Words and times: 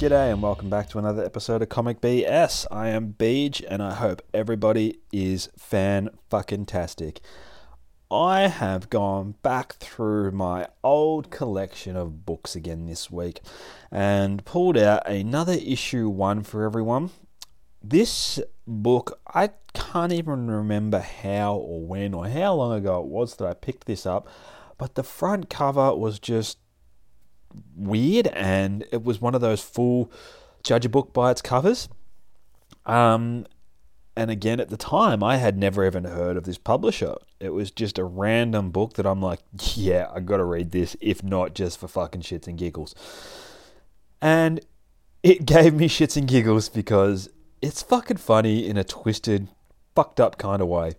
G'day 0.00 0.32
and 0.32 0.40
welcome 0.40 0.70
back 0.70 0.88
to 0.88 0.98
another 0.98 1.22
episode 1.22 1.60
of 1.60 1.68
Comic 1.68 2.00
BS. 2.00 2.66
I 2.70 2.88
am 2.88 3.12
Beej 3.18 3.62
and 3.68 3.82
I 3.82 3.92
hope 3.92 4.22
everybody 4.32 5.00
is 5.12 5.50
fan 5.58 6.08
fucking 6.30 6.64
tastic. 6.64 7.20
I 8.10 8.48
have 8.48 8.88
gone 8.88 9.34
back 9.42 9.74
through 9.74 10.30
my 10.30 10.68
old 10.82 11.30
collection 11.30 11.96
of 11.96 12.24
books 12.24 12.56
again 12.56 12.86
this 12.86 13.10
week 13.10 13.42
and 13.90 14.42
pulled 14.46 14.78
out 14.78 15.06
another 15.06 15.52
issue 15.52 16.08
one 16.08 16.44
for 16.44 16.64
everyone. 16.64 17.10
This 17.82 18.40
book, 18.66 19.20
I 19.34 19.50
can't 19.74 20.14
even 20.14 20.50
remember 20.50 21.00
how 21.00 21.56
or 21.56 21.82
when 21.84 22.14
or 22.14 22.26
how 22.26 22.54
long 22.54 22.72
ago 22.72 23.02
it 23.02 23.06
was 23.06 23.36
that 23.36 23.46
I 23.46 23.52
picked 23.52 23.84
this 23.84 24.06
up, 24.06 24.26
but 24.78 24.94
the 24.94 25.02
front 25.02 25.50
cover 25.50 25.94
was 25.94 26.18
just 26.18 26.56
weird 27.76 28.26
and 28.28 28.84
it 28.92 29.02
was 29.02 29.20
one 29.20 29.34
of 29.34 29.40
those 29.40 29.62
full 29.62 30.10
judge 30.62 30.84
a 30.84 30.88
book 30.88 31.12
by 31.12 31.30
its 31.30 31.42
covers. 31.42 31.88
Um 32.86 33.46
and 34.16 34.30
again 34.30 34.58
at 34.58 34.68
the 34.68 34.76
time 34.76 35.22
i 35.22 35.36
had 35.36 35.56
never 35.56 35.86
even 35.86 36.04
heard 36.04 36.36
of 36.36 36.44
this 36.44 36.58
publisher. 36.58 37.14
It 37.38 37.50
was 37.50 37.70
just 37.70 37.98
a 37.98 38.04
random 38.04 38.70
book 38.70 38.94
that 38.94 39.06
i'm 39.06 39.22
like 39.22 39.40
yeah 39.74 40.10
i 40.12 40.20
gotta 40.20 40.44
read 40.44 40.72
this 40.72 40.96
if 41.00 41.22
not 41.22 41.54
just 41.54 41.78
for 41.78 41.88
fucking 41.88 42.22
shits 42.22 42.46
and 42.46 42.58
giggles. 42.58 42.94
And 44.20 44.60
it 45.22 45.46
gave 45.54 45.74
me 45.74 45.88
shits 45.88 46.16
and 46.16 46.28
giggles 46.28 46.68
because 46.68 47.28
it's 47.62 47.82
fucking 47.82 48.16
funny 48.16 48.66
in 48.66 48.76
a 48.76 48.84
twisted 48.84 49.48
fucked 49.94 50.20
up 50.20 50.38
kind 50.38 50.62
of 50.62 50.68
way. 50.68 50.92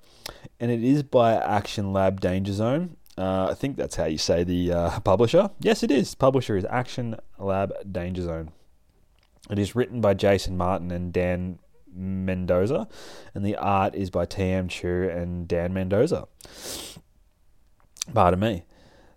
And 0.59 0.69
it 0.71 0.83
is 0.83 1.03
by 1.03 1.33
action 1.33 1.91
lab 1.91 2.21
danger 2.21 2.53
zone 2.53 2.97
uh, 3.17 3.47
I 3.51 3.53
think 3.53 3.77
that's 3.77 3.95
how 3.95 4.05
you 4.05 4.17
say 4.17 4.43
the 4.43 4.71
uh, 4.71 4.99
publisher. 5.03 5.49
Yes, 5.59 5.83
it 5.83 5.91
is. 5.91 6.15
Publisher 6.15 6.57
is 6.57 6.65
Action 6.69 7.17
Lab 7.37 7.73
Danger 7.91 8.23
Zone. 8.23 8.51
It 9.49 9.59
is 9.59 9.75
written 9.75 10.01
by 10.01 10.13
Jason 10.13 10.57
Martin 10.57 10.91
and 10.91 11.11
Dan 11.11 11.59
Mendoza, 11.93 12.87
and 13.33 13.45
the 13.45 13.55
art 13.57 13.95
is 13.95 14.09
by 14.09 14.25
T.M. 14.25 14.67
Chu 14.69 15.09
and 15.09 15.47
Dan 15.47 15.73
Mendoza. 15.73 16.27
Pardon 18.13 18.39
me. 18.39 18.63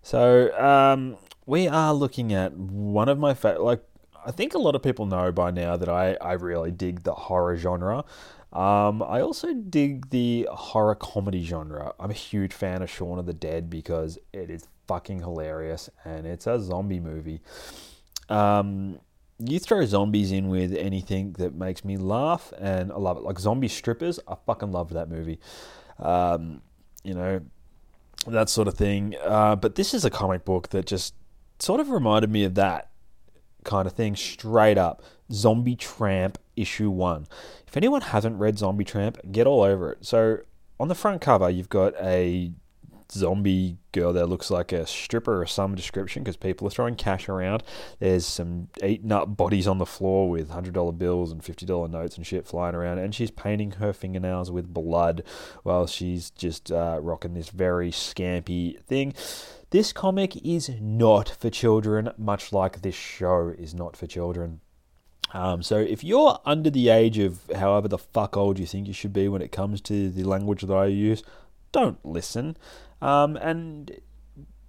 So 0.03 0.53
um, 0.59 1.17
we 1.47 1.69
are 1.69 1.95
looking 1.95 2.33
at 2.33 2.53
one 2.55 3.09
of 3.09 3.19
my 3.19 3.35
favorite. 3.35 3.63
Like 3.63 3.85
I 4.27 4.31
think 4.31 4.55
a 4.55 4.59
lot 4.59 4.75
of 4.75 4.83
people 4.83 5.07
know 5.07 5.31
by 5.31 5.51
now 5.51 5.77
that 5.77 5.89
I 5.89 6.17
I 6.21 6.33
really 6.33 6.71
dig 6.71 7.03
the 7.03 7.15
horror 7.15 7.57
genre. 7.57 8.05
Um, 8.55 9.03
I 9.03 9.21
also 9.21 9.53
dig 9.53 10.11
the 10.11 10.49
horror 10.51 10.95
comedy 10.95 11.45
genre. 11.45 11.93
I'm 11.99 12.11
a 12.11 12.15
huge 12.15 12.53
fan 12.53 12.83
of 12.83 12.91
Shaun 12.91 13.19
of 13.19 13.27
the 13.27 13.35
Dead 13.35 13.69
because 13.69 14.19
it 14.33 14.49
is 14.49 14.69
fucking 14.87 15.21
hilarious 15.21 15.91
and 16.05 16.27
it's 16.27 16.47
a 16.47 16.61
zombie 16.61 17.01
movie. 17.01 17.41
Um, 18.29 19.01
you 19.39 19.59
throw 19.59 19.85
zombies 19.85 20.31
in 20.31 20.49
with 20.49 20.73
anything 20.75 21.33
that 21.35 21.55
makes 21.55 21.85
me 21.85 21.97
laugh, 21.97 22.53
and 22.59 22.93
I 22.93 22.97
love 22.97 23.17
it. 23.17 23.25
Like 23.25 23.39
zombie 23.41 23.69
strippers, 23.69 24.21
I 24.29 24.37
fucking 24.47 24.71
loved 24.71 24.93
that 24.93 25.11
movie. 25.11 25.41
Um, 25.99 26.63
you 27.03 27.15
know, 27.15 27.41
that 28.29 28.49
sort 28.49 28.69
of 28.69 28.75
thing. 28.75 29.17
Uh, 29.25 29.57
but 29.57 29.75
this 29.75 29.93
is 29.95 30.05
a 30.05 30.11
comic 30.11 30.45
book 30.45 30.69
that 30.71 30.87
just 30.87 31.15
sort 31.59 31.81
of 31.81 31.91
reminded 31.91 32.31
me 32.31 32.45
of 32.45 32.55
that 32.55 32.91
kind 33.65 33.87
of 33.87 33.95
thing 33.95 34.15
straight 34.15 34.79
up. 34.79 35.03
Zombie 35.33 35.77
Tramp 35.77 36.39
issue 36.57 36.91
one. 36.91 37.27
If 37.67 37.77
anyone 37.77 38.01
hasn't 38.01 38.39
read 38.39 38.59
Zombie 38.59 38.85
Tramp, 38.85 39.19
get 39.31 39.47
all 39.47 39.63
over 39.63 39.93
it. 39.93 40.05
So 40.05 40.39
on 40.79 40.89
the 40.89 40.95
front 40.95 41.21
cover, 41.21 41.51
you've 41.51 41.69
got 41.69 41.95
a 42.01 42.53
zombie 43.13 43.77
girl 43.93 44.13
that 44.13 44.27
looks 44.27 44.51
like 44.51 44.73
a 44.73 44.87
stripper 44.87 45.41
or 45.41 45.47
some 45.47 45.75
description 45.75 46.23
because 46.23 46.37
people 46.37 46.67
are 46.67 46.71
throwing 46.71 46.97
cash 46.97 47.29
around. 47.29 47.63
There's 47.99 48.27
some 48.27 48.69
eaten 48.83 49.13
up 49.13 49.37
bodies 49.37 49.67
on 49.67 49.79
the 49.79 49.87
floor 49.87 50.29
with 50.29 50.51
$100 50.51 50.99
bills 50.99 51.31
and 51.31 51.43
$50 51.43 51.91
notes 51.91 52.17
and 52.17 52.27
shit 52.27 52.47
flying 52.47 52.75
around, 52.75 52.99
and 52.99 53.15
she's 53.15 53.31
painting 53.31 53.73
her 53.73 53.93
fingernails 53.93 54.51
with 54.51 54.73
blood 54.73 55.23
while 55.63 55.87
she's 55.87 56.31
just 56.31 56.73
uh, 56.73 56.99
rocking 57.01 57.35
this 57.35 57.51
very 57.51 57.91
scampy 57.91 58.81
thing. 58.83 59.15
This 59.71 59.93
comic 59.93 60.37
is 60.45 60.71
not 60.81 61.29
for 61.29 61.51
children, 61.51 62.11
much 62.17 62.53
like 62.53 62.83
this 62.83 62.95
show 62.95 63.55
is 63.57 63.75
not 63.75 63.97
for 63.97 64.07
children. 64.07 64.61
Um, 65.35 65.63
so 65.63 65.79
if 65.79 66.05
you're 66.05 66.39
under 66.47 66.71
the 66.71 66.89
age 66.89 67.19
of 67.19 67.41
however 67.57 67.89
the 67.89 67.99
fuck 67.99 68.37
old 68.37 68.59
you 68.59 68.67
think 68.67 68.87
you 68.87 68.95
should 68.95 69.13
be 69.13 69.29
when 69.29 69.43
it 69.43 69.51
comes 69.51 69.81
to 69.83 70.09
the 70.09 70.23
language 70.23 70.63
that 70.63 70.73
I 70.73 70.87
use, 70.87 71.23
don't 71.73 71.99
listen. 72.07 72.57
Um, 73.03 73.37
and 73.37 74.01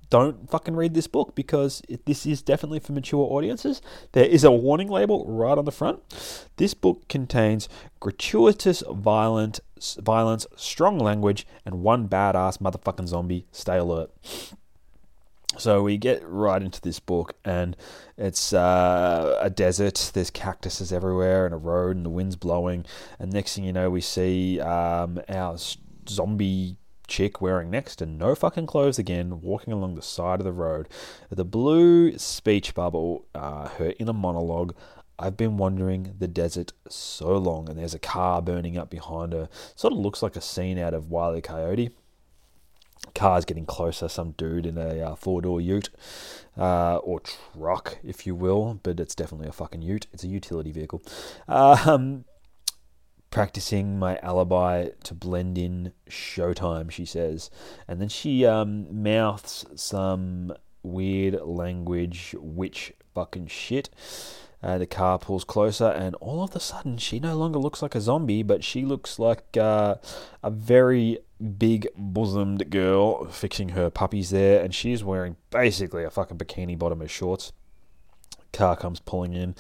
don't 0.09 0.50
fucking 0.50 0.75
read 0.75 0.94
this 0.94 1.08
book 1.08 1.36
because 1.36 1.81
it, 1.88 2.06
this 2.06 2.25
is 2.25 2.42
definitely 2.42 2.80
for 2.80 2.94
mature 2.94 3.28
audiences. 3.31 3.81
There 4.14 4.25
is 4.25 4.44
a 4.44 4.52
warning 4.52 4.88
label 4.88 5.25
right 5.28 5.58
on 5.58 5.66
the 5.66 5.72
front. 5.72 6.00
This 6.58 6.74
book 6.74 7.08
contains 7.08 7.70
gratuitous 8.00 8.84
violent 8.90 9.59
violence, 10.00 10.48
strong 10.56 10.98
language, 10.98 11.46
and 11.66 11.81
one 11.81 12.08
badass 12.08 12.58
motherfucking 12.58 13.08
zombie. 13.08 13.46
Stay 13.52 13.78
alert. 13.78 14.09
So 15.58 15.84
we 15.84 15.98
get 15.98 16.22
right 16.28 16.62
into 16.62 16.82
this 16.82 17.00
book, 17.00 17.36
and 17.46 17.78
it's 18.18 18.54
uh, 18.54 19.38
a 19.42 19.50
desert. 19.50 20.12
There's 20.14 20.30
cactuses 20.30 20.92
everywhere, 20.92 21.46
and 21.46 21.54
a 21.54 21.58
road, 21.58 21.96
and 21.96 22.06
the 22.06 22.10
wind's 22.10 22.36
blowing. 22.36 22.86
And 23.20 23.32
next 23.32 23.56
thing 23.56 23.64
you 23.64 23.74
know, 23.74 23.90
we 23.90 24.02
see 24.02 24.60
um, 24.60 25.22
our 25.30 25.58
zombie 26.08 26.78
chick 27.08 27.40
wearing 27.42 27.70
next 27.70 27.98
to 27.98 28.06
no 28.06 28.36
fucking 28.36 28.66
clothes 28.66 29.00
again, 29.00 29.42
walking 29.42 29.74
along 29.74 29.96
the 29.96 30.02
side 30.02 30.40
of 30.40 30.46
the 30.46 30.52
road. 30.52 30.90
The 31.30 31.46
blue 31.46 32.18
speech 32.18 32.74
bubble, 32.74 33.26
uh, 33.34 33.70
her 33.70 33.94
inner 34.00 34.14
monologue. 34.14 34.76
I've 35.18 35.38
been 35.38 35.56
wandering 35.56 36.16
the 36.20 36.28
desert 36.28 36.74
so 36.90 37.38
long, 37.38 37.70
and 37.70 37.80
there's 37.80 37.94
a 37.94 38.00
car 38.00 38.42
burning 38.42 38.78
up 38.78 38.90
behind 38.90 39.32
her. 39.32 39.48
Sort 39.76 39.94
of 39.94 40.00
looks 40.00 40.22
like 40.22 40.36
a 40.36 40.42
scene 40.42 40.78
out 40.78 40.94
of 40.94 41.10
Wile 41.10 41.38
E. 41.38 41.42
Coyote 41.42 41.92
car's 43.13 43.45
getting 43.45 43.66
closer. 43.66 44.07
Some 44.07 44.31
dude 44.31 44.66
in 44.66 44.78
a 44.78 45.01
uh, 45.01 45.16
four 45.16 45.41
door 45.41 45.61
ute 45.61 45.89
uh, 46.57 46.97
or 46.97 47.22
truck, 47.22 47.97
if 48.03 48.25
you 48.25 48.35
will, 48.35 48.79
but 48.83 49.00
it's 49.00 49.16
definitely 49.16 49.47
a 49.47 49.53
fucking 49.53 49.81
ute. 49.81 50.07
It's 50.13 50.23
a 50.23 50.28
utility 50.28 50.72
vehicle. 50.72 51.01
Um, 51.47 52.25
practicing 53.31 54.00
my 54.00 54.17
alibi 54.19 54.89
to 55.03 55.13
blend 55.13 55.57
in 55.57 55.92
showtime, 56.09 56.89
she 56.89 57.06
says. 57.06 57.50
And 57.88 58.00
then 58.00 58.09
she 58.09 58.45
um, 58.45 59.03
mouths 59.03 59.65
some 59.75 60.53
weird 60.83 61.41
language, 61.41 62.36
witch 62.39 62.94
fucking 63.13 63.48
shit. 63.48 63.89
Uh, 64.63 64.78
the 64.78 64.86
car 64.86 65.19
pulls 65.19 65.44
closer, 65.44 65.88
and 65.88 66.16
all 66.16 66.44
of 66.44 66.56
a 66.56 66.60
sudden, 66.60 66.98
she 66.98 67.19
no 67.19 67.36
longer 67.36 67.60
looks 67.60 67.81
like 67.81 67.96
a 67.96 68.02
zombie, 68.02 68.44
but 68.44 68.63
she 68.63 68.84
looks 68.84 69.19
like 69.19 69.57
uh, 69.57 69.96
a 70.44 70.50
very 70.50 71.19
big 71.57 71.88
bosomed 71.96 72.69
girl 72.69 73.25
fixing 73.25 73.69
her 73.69 73.90
puppies 73.90 74.30
there, 74.31 74.63
and 74.63 74.74
she's 74.74 75.04
wearing 75.04 75.36
basically 75.50 76.04
a 76.04 76.10
fucking 76.10 76.38
bikini 76.38 76.78
bottom 76.78 77.02
of 77.02 77.12
shorts. 77.12 77.52
Car 78.54 78.75
comes 78.75 79.00
pulling 79.00 79.34
in, 79.34 79.56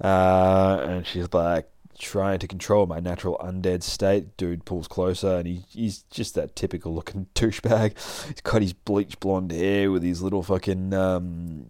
uh, 0.00 0.84
and 0.88 1.06
she's 1.06 1.32
like 1.34 1.68
trying 1.98 2.38
to 2.38 2.48
control 2.48 2.86
my 2.86 2.98
natural 2.98 3.36
undead 3.42 3.82
state. 3.82 4.36
Dude 4.36 4.64
pulls 4.64 4.88
closer, 4.88 5.36
and 5.36 5.46
he, 5.46 5.64
he's 5.68 6.04
just 6.04 6.34
that 6.36 6.56
typical 6.56 6.94
looking 6.94 7.26
douchebag. 7.34 7.92
He's 8.26 8.40
got 8.40 8.62
his 8.62 8.72
bleach 8.72 9.20
blonde 9.20 9.52
hair 9.52 9.90
with 9.90 10.02
his 10.02 10.22
little 10.22 10.42
fucking 10.42 10.94
um, 10.94 11.66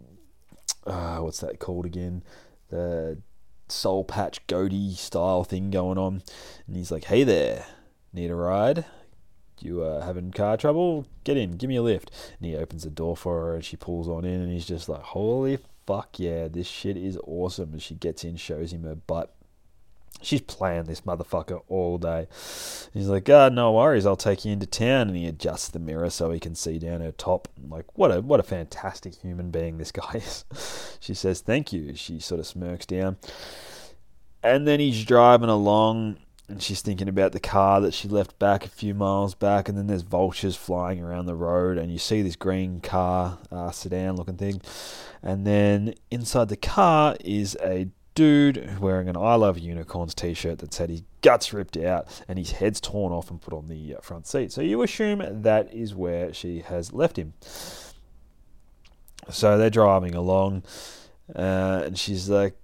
uh, 0.86 1.18
what's 1.18 1.40
that 1.40 1.58
called 1.58 1.86
again? 1.86 2.22
The 2.70 3.18
soul 3.68 4.04
patch 4.04 4.46
goatee 4.46 4.94
style 4.94 5.44
thing 5.44 5.70
going 5.70 5.98
on, 5.98 6.22
and 6.66 6.76
he's 6.76 6.90
like, 6.90 7.04
"Hey 7.04 7.24
there, 7.24 7.66
need 8.12 8.30
a 8.30 8.34
ride?" 8.34 8.84
you 9.62 9.82
uh, 9.82 10.04
having 10.04 10.30
car 10.30 10.56
trouble? 10.56 11.06
Get 11.24 11.36
in, 11.36 11.52
give 11.52 11.68
me 11.68 11.76
a 11.76 11.82
lift. 11.82 12.10
And 12.38 12.48
he 12.48 12.56
opens 12.56 12.84
the 12.84 12.90
door 12.90 13.16
for 13.16 13.40
her 13.40 13.54
and 13.54 13.64
she 13.64 13.76
pulls 13.76 14.08
on 14.08 14.24
in 14.24 14.40
and 14.40 14.52
he's 14.52 14.66
just 14.66 14.88
like, 14.88 15.02
holy 15.02 15.58
fuck 15.86 16.18
yeah, 16.18 16.48
this 16.48 16.66
shit 16.66 16.96
is 16.96 17.18
awesome. 17.26 17.72
And 17.72 17.82
she 17.82 17.94
gets 17.94 18.24
in, 18.24 18.36
shows 18.36 18.72
him 18.72 18.84
her 18.84 18.94
butt. 18.94 19.34
She's 20.22 20.42
playing 20.42 20.84
this 20.84 21.00
motherfucker 21.02 21.62
all 21.68 21.96
day. 21.96 22.28
He's 22.92 23.08
like, 23.08 23.28
ah, 23.30 23.48
no 23.48 23.72
worries, 23.72 24.04
I'll 24.04 24.16
take 24.16 24.44
you 24.44 24.52
into 24.52 24.66
town. 24.66 25.08
And 25.08 25.16
he 25.16 25.26
adjusts 25.26 25.68
the 25.68 25.78
mirror 25.78 26.10
so 26.10 26.30
he 26.30 26.38
can 26.38 26.54
see 26.54 26.78
down 26.78 27.00
her 27.00 27.12
top. 27.12 27.48
Like, 27.68 27.86
what 27.96 28.10
a 28.10 28.20
what 28.20 28.40
a 28.40 28.42
fantastic 28.42 29.14
human 29.14 29.50
being 29.50 29.78
this 29.78 29.92
guy 29.92 30.12
is. 30.14 30.44
She 31.02 31.14
says, 31.14 31.40
thank 31.40 31.72
you. 31.72 31.96
She 31.96 32.20
sort 32.20 32.40
of 32.40 32.46
smirks 32.46 32.84
down. 32.84 33.16
And 34.42 34.68
then 34.68 34.80
he's 34.80 35.02
driving 35.02 35.48
along 35.48 36.18
and 36.50 36.62
she's 36.62 36.82
thinking 36.82 37.08
about 37.08 37.32
the 37.32 37.40
car 37.40 37.80
that 37.80 37.94
she 37.94 38.08
left 38.08 38.38
back 38.38 38.64
a 38.64 38.68
few 38.68 38.92
miles 38.92 39.34
back, 39.34 39.68
and 39.68 39.78
then 39.78 39.86
there's 39.86 40.02
vultures 40.02 40.56
flying 40.56 41.00
around 41.00 41.26
the 41.26 41.34
road, 41.34 41.78
and 41.78 41.92
you 41.92 41.98
see 41.98 42.22
this 42.22 42.36
green 42.36 42.80
car, 42.80 43.38
uh, 43.52 43.70
sedan 43.70 44.16
looking 44.16 44.36
thing, 44.36 44.60
and 45.22 45.46
then 45.46 45.94
inside 46.10 46.48
the 46.48 46.56
car 46.56 47.16
is 47.20 47.56
a 47.62 47.88
dude 48.14 48.78
wearing 48.80 49.08
an 49.08 49.16
I 49.16 49.34
Love 49.34 49.58
Unicorns 49.58 50.14
t 50.14 50.34
shirt 50.34 50.58
that's 50.58 50.78
had 50.78 50.90
his 50.90 51.02
guts 51.22 51.52
ripped 51.52 51.76
out 51.76 52.06
and 52.28 52.38
his 52.38 52.52
head's 52.52 52.80
torn 52.80 53.12
off 53.12 53.30
and 53.30 53.40
put 53.40 53.54
on 53.54 53.68
the 53.68 53.96
uh, 53.96 54.00
front 54.00 54.26
seat. 54.26 54.52
So 54.52 54.62
you 54.62 54.82
assume 54.82 55.22
that 55.42 55.72
is 55.72 55.94
where 55.94 56.32
she 56.32 56.60
has 56.60 56.92
left 56.92 57.18
him. 57.18 57.34
So 59.30 59.58
they're 59.58 59.70
driving 59.70 60.14
along, 60.14 60.64
uh, 61.36 61.82
and 61.84 61.98
she's 61.98 62.28
like, 62.28 62.56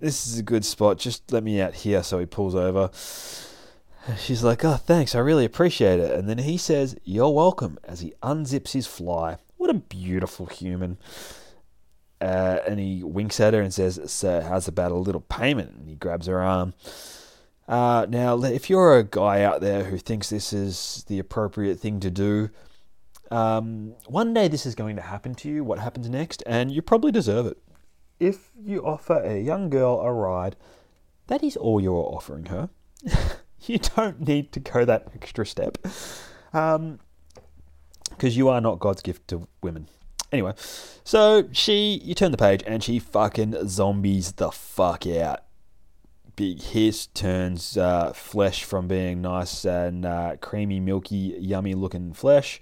this 0.00 0.26
is 0.26 0.38
a 0.38 0.42
good 0.42 0.64
spot. 0.64 0.98
Just 0.98 1.32
let 1.32 1.42
me 1.42 1.60
out 1.60 1.74
here. 1.74 2.02
So 2.02 2.18
he 2.18 2.26
pulls 2.26 2.54
over. 2.54 2.90
She's 4.18 4.44
like, 4.44 4.64
oh, 4.64 4.76
thanks. 4.76 5.14
I 5.14 5.18
really 5.18 5.44
appreciate 5.44 5.98
it. 5.98 6.12
And 6.12 6.28
then 6.28 6.38
he 6.38 6.56
says, 6.56 6.96
you're 7.02 7.30
welcome, 7.30 7.78
as 7.84 8.00
he 8.00 8.14
unzips 8.22 8.72
his 8.72 8.86
fly. 8.86 9.38
What 9.56 9.68
a 9.68 9.74
beautiful 9.74 10.46
human. 10.46 10.98
Uh, 12.20 12.58
and 12.66 12.80
he 12.80 13.02
winks 13.02 13.40
at 13.40 13.54
her 13.54 13.60
and 13.60 13.72
says, 13.72 14.00
So, 14.06 14.40
how's 14.40 14.68
about 14.68 14.92
a 14.92 14.96
little 14.96 15.20
payment? 15.20 15.74
And 15.76 15.88
he 15.88 15.96
grabs 15.96 16.26
her 16.26 16.40
arm. 16.40 16.74
Uh, 17.68 18.06
now, 18.08 18.42
if 18.42 18.70
you're 18.70 18.96
a 18.96 19.04
guy 19.04 19.42
out 19.42 19.60
there 19.60 19.84
who 19.84 19.98
thinks 19.98 20.30
this 20.30 20.52
is 20.52 21.04
the 21.08 21.18
appropriate 21.18 21.78
thing 21.78 22.00
to 22.00 22.10
do, 22.10 22.48
um, 23.30 23.94
one 24.06 24.32
day 24.32 24.48
this 24.48 24.66
is 24.66 24.74
going 24.74 24.96
to 24.96 25.02
happen 25.02 25.34
to 25.34 25.48
you. 25.48 25.64
What 25.64 25.80
happens 25.80 26.08
next? 26.08 26.42
And 26.46 26.70
you 26.70 26.80
probably 26.80 27.12
deserve 27.12 27.46
it 27.46 27.58
if 28.18 28.50
you 28.58 28.84
offer 28.84 29.20
a 29.22 29.40
young 29.40 29.70
girl 29.70 30.00
a 30.00 30.12
ride, 30.12 30.56
that 31.26 31.42
is 31.42 31.56
all 31.56 31.80
you're 31.80 31.94
offering 31.94 32.46
her. 32.46 32.70
you 33.62 33.78
don't 33.78 34.26
need 34.26 34.52
to 34.52 34.60
go 34.60 34.84
that 34.84 35.08
extra 35.14 35.46
step. 35.46 35.78
Um, 36.52 37.00
because 38.10 38.36
you 38.36 38.48
are 38.48 38.60
not 38.60 38.78
God's 38.78 39.02
gift 39.02 39.28
to 39.28 39.46
women. 39.62 39.88
Anyway, 40.32 40.52
so 41.04 41.48
she, 41.52 42.00
you 42.04 42.14
turn 42.14 42.32
the 42.32 42.36
page 42.36 42.62
and 42.66 42.82
she 42.82 42.98
fucking 42.98 43.68
zombies 43.68 44.32
the 44.32 44.50
fuck 44.50 45.06
out. 45.06 45.40
Big 46.34 46.60
hiss 46.60 47.06
turns 47.06 47.78
uh, 47.78 48.12
flesh 48.12 48.64
from 48.64 48.88
being 48.88 49.22
nice 49.22 49.64
and 49.64 50.04
uh, 50.04 50.36
creamy, 50.40 50.80
milky, 50.80 51.36
yummy 51.38 51.74
looking 51.74 52.12
flesh 52.12 52.60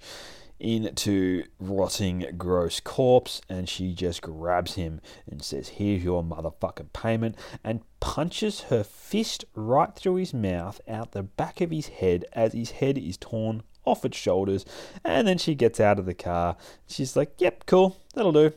into 0.59 1.43
rotting, 1.59 2.25
gross 2.37 2.79
corpse, 2.79 3.41
and 3.49 3.67
she 3.67 3.93
just 3.93 4.21
grabs 4.21 4.75
him 4.75 5.01
and 5.29 5.43
says, 5.43 5.69
Here's 5.69 6.03
your 6.03 6.23
motherfucking 6.23 6.93
payment, 6.93 7.35
and 7.63 7.81
punches 7.99 8.61
her 8.61 8.83
fist 8.83 9.45
right 9.53 9.93
through 9.93 10.15
his 10.15 10.33
mouth 10.33 10.79
out 10.87 11.11
the 11.11 11.23
back 11.23 11.59
of 11.61 11.71
his 11.71 11.87
head 11.87 12.25
as 12.33 12.53
his 12.53 12.71
head 12.71 12.97
is 12.97 13.17
torn 13.17 13.63
off 13.85 14.05
its 14.05 14.17
shoulders. 14.17 14.65
And 15.03 15.27
then 15.27 15.37
she 15.37 15.55
gets 15.55 15.79
out 15.79 15.99
of 15.99 16.05
the 16.05 16.13
car. 16.13 16.57
She's 16.87 17.15
like, 17.15 17.33
Yep, 17.39 17.65
cool, 17.65 17.97
that'll 18.13 18.31
do. 18.31 18.53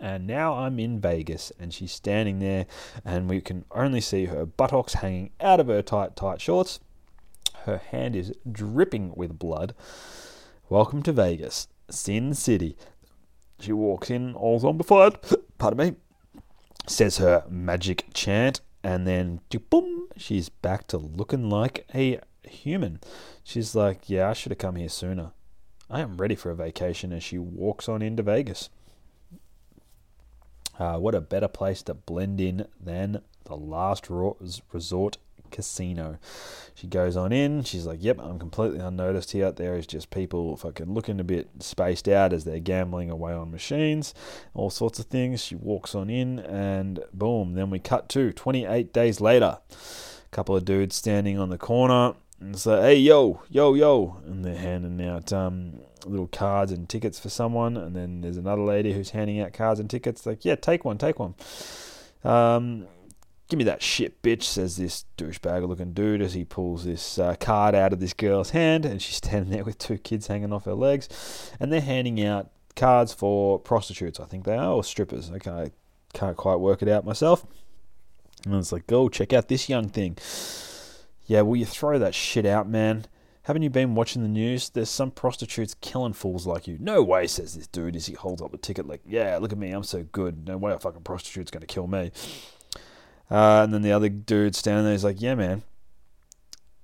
And 0.00 0.26
now 0.26 0.54
I'm 0.54 0.80
in 0.80 1.00
Vegas, 1.00 1.52
and 1.60 1.72
she's 1.72 1.92
standing 1.92 2.40
there, 2.40 2.66
and 3.04 3.30
we 3.30 3.40
can 3.40 3.64
only 3.70 4.00
see 4.00 4.24
her 4.24 4.44
buttocks 4.44 4.94
hanging 4.94 5.30
out 5.40 5.60
of 5.60 5.68
her 5.68 5.80
tight, 5.80 6.16
tight 6.16 6.40
shorts. 6.40 6.80
Her 7.66 7.78
hand 7.78 8.16
is 8.16 8.32
dripping 8.50 9.12
with 9.14 9.38
blood 9.38 9.74
Welcome 10.68 11.02
to 11.02 11.12
Vegas, 11.12 11.68
Sin 11.90 12.32
City. 12.32 12.78
She 13.60 13.72
walks 13.72 14.10
in, 14.10 14.34
all 14.34 14.58
zombified, 14.58 15.16
pardon 15.58 15.78
me, 15.90 15.96
says 16.86 17.18
her 17.18 17.44
magic 17.48 18.06
chant, 18.14 18.62
and 18.82 19.06
then 19.06 19.40
boom, 19.70 20.08
she's 20.16 20.48
back 20.48 20.86
to 20.88 20.96
looking 20.96 21.50
like 21.50 21.86
a 21.94 22.20
human. 22.44 23.00
She's 23.44 23.74
like, 23.74 24.08
Yeah, 24.08 24.30
I 24.30 24.32
should 24.32 24.52
have 24.52 24.58
come 24.58 24.76
here 24.76 24.88
sooner. 24.88 25.32
I 25.90 26.00
am 26.00 26.16
ready 26.16 26.34
for 26.34 26.50
a 26.50 26.56
vacation 26.56 27.12
as 27.12 27.22
she 27.22 27.38
walks 27.38 27.88
on 27.88 28.00
into 28.02 28.22
Vegas. 28.22 28.70
Uh, 30.78 30.98
what 30.98 31.14
a 31.14 31.20
better 31.20 31.48
place 31.48 31.82
to 31.82 31.94
blend 31.94 32.40
in 32.40 32.66
than 32.80 33.22
the 33.44 33.56
last 33.56 34.08
resort 34.08 35.18
casino. 35.52 36.18
She 36.74 36.86
goes 36.86 37.16
on 37.16 37.32
in. 37.32 37.62
She's 37.62 37.86
like, 37.86 38.02
"Yep, 38.02 38.18
I'm 38.20 38.38
completely 38.38 38.80
unnoticed 38.80 39.32
here. 39.32 39.52
There 39.52 39.76
is 39.76 39.86
just 39.86 40.10
people 40.10 40.56
fucking 40.56 40.92
looking 40.92 41.20
a 41.20 41.24
bit 41.24 41.48
spaced 41.60 42.08
out 42.08 42.32
as 42.32 42.44
they're 42.44 42.58
gambling 42.58 43.10
away 43.10 43.32
on 43.32 43.52
machines, 43.52 44.14
all 44.54 44.70
sorts 44.70 44.98
of 44.98 45.06
things." 45.06 45.44
She 45.44 45.54
walks 45.54 45.94
on 45.94 46.10
in, 46.10 46.40
and 46.40 47.00
boom. 47.12 47.52
Then 47.52 47.70
we 47.70 47.78
cut 47.78 48.08
to 48.10 48.32
28 48.32 48.92
days 48.92 49.20
later. 49.20 49.58
A 49.70 50.34
couple 50.34 50.56
of 50.56 50.64
dudes 50.64 50.96
standing 50.96 51.38
on 51.38 51.50
the 51.50 51.58
corner. 51.58 52.14
And 52.42 52.66
like, 52.66 52.80
hey, 52.80 52.96
yo, 52.96 53.42
yo, 53.48 53.74
yo. 53.74 54.20
And 54.26 54.44
they're 54.44 54.56
handing 54.56 55.06
out 55.06 55.32
um, 55.32 55.80
little 56.04 56.26
cards 56.26 56.72
and 56.72 56.88
tickets 56.88 57.18
for 57.18 57.28
someone. 57.28 57.76
And 57.76 57.94
then 57.94 58.20
there's 58.20 58.36
another 58.36 58.62
lady 58.62 58.92
who's 58.92 59.10
handing 59.10 59.40
out 59.40 59.52
cards 59.52 59.78
and 59.78 59.88
tickets. 59.88 60.26
Like, 60.26 60.44
yeah, 60.44 60.56
take 60.56 60.84
one, 60.84 60.98
take 60.98 61.18
one. 61.18 61.34
Um, 62.24 62.86
Give 63.52 63.58
me 63.58 63.64
that 63.64 63.82
shit, 63.82 64.22
bitch, 64.22 64.44
says 64.44 64.78
this 64.78 65.04
douchebag 65.18 65.68
looking 65.68 65.92
dude 65.92 66.22
as 66.22 66.32
he 66.32 66.42
pulls 66.42 66.86
this 66.86 67.18
uh, 67.18 67.34
card 67.38 67.74
out 67.74 67.92
of 67.92 68.00
this 68.00 68.14
girl's 68.14 68.48
hand, 68.48 68.86
and 68.86 69.02
she's 69.02 69.16
standing 69.16 69.50
there 69.52 69.62
with 69.62 69.76
two 69.76 69.98
kids 69.98 70.28
hanging 70.28 70.54
off 70.54 70.64
her 70.64 70.72
legs, 70.72 71.52
and 71.60 71.70
they're 71.70 71.82
handing 71.82 72.24
out 72.24 72.50
cards 72.76 73.12
for 73.12 73.58
prostitutes, 73.58 74.18
I 74.18 74.24
think 74.24 74.46
they 74.46 74.56
are, 74.56 74.72
or 74.72 74.82
strippers. 74.82 75.30
I 75.30 75.38
can't, 75.38 75.70
can't 76.14 76.34
quite 76.34 76.60
work 76.60 76.80
it 76.80 76.88
out 76.88 77.04
myself. 77.04 77.44
And 78.46 78.54
it's 78.54 78.72
like, 78.72 78.86
go 78.86 79.10
check 79.10 79.34
out 79.34 79.48
this 79.48 79.68
young 79.68 79.90
thing. 79.90 80.16
Yeah, 81.26 81.42
will 81.42 81.56
you 81.56 81.66
throw 81.66 81.98
that 81.98 82.14
shit 82.14 82.44
out, 82.44 82.68
man? 82.68 83.06
Haven't 83.44 83.62
you 83.62 83.70
been 83.70 83.96
watching 83.96 84.22
the 84.22 84.28
news? 84.28 84.68
There's 84.68 84.88
some 84.90 85.10
prostitutes 85.10 85.74
killing 85.80 86.12
fools 86.12 86.46
like 86.46 86.68
you. 86.68 86.76
No 86.78 87.02
way, 87.02 87.26
says 87.26 87.54
this 87.54 87.66
dude 87.66 87.96
as 87.96 88.06
he 88.06 88.14
holds 88.14 88.40
up 88.40 88.52
the 88.52 88.58
ticket, 88.58 88.86
like, 88.86 89.00
yeah, 89.04 89.36
look 89.38 89.52
at 89.52 89.58
me, 89.58 89.72
I'm 89.72 89.82
so 89.82 90.04
good. 90.04 90.46
No 90.46 90.56
way 90.56 90.72
a 90.72 90.78
fucking 90.78 91.02
prostitute's 91.02 91.50
gonna 91.50 91.66
kill 91.66 91.88
me. 91.88 92.12
Uh, 93.30 93.62
and 93.64 93.74
then 93.74 93.82
the 93.82 93.92
other 93.92 94.08
dude 94.08 94.54
standing 94.54 94.84
there 94.84 94.94
is 94.94 95.04
like, 95.04 95.20
yeah, 95.20 95.34
man. 95.34 95.62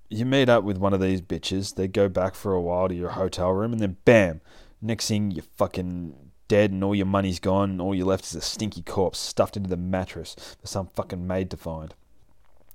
You 0.09 0.25
meet 0.25 0.49
up 0.49 0.65
with 0.65 0.79
one 0.79 0.95
of 0.95 1.01
these 1.01 1.21
bitches, 1.21 1.75
they 1.75 1.87
go 1.87 2.09
back 2.09 2.35
for 2.35 2.55
a 2.55 2.61
while 2.61 2.89
to 2.89 2.95
your 2.95 3.11
hotel 3.11 3.53
room, 3.53 3.73
and 3.73 3.81
then 3.81 3.99
bam, 4.05 4.41
next 4.81 5.07
thing 5.07 5.31
you're 5.31 5.45
fucking 5.57 6.15
dead 6.49 6.73
and 6.73 6.83
all 6.83 6.95
your 6.95 7.07
money's 7.07 7.39
gone, 7.39 7.71
and 7.71 7.81
all 7.81 7.95
you're 7.95 8.07
left 8.07 8.25
is 8.25 8.35
a 8.35 8.41
stinky 8.41 8.83
corpse 8.83 9.19
stuffed 9.19 9.57
into 9.57 9.69
the 9.69 9.77
mattress 9.77 10.35
for 10.61 10.67
some 10.67 10.89
fucking 10.89 11.27
maid 11.27 11.51
to 11.51 11.57
find. 11.57 11.95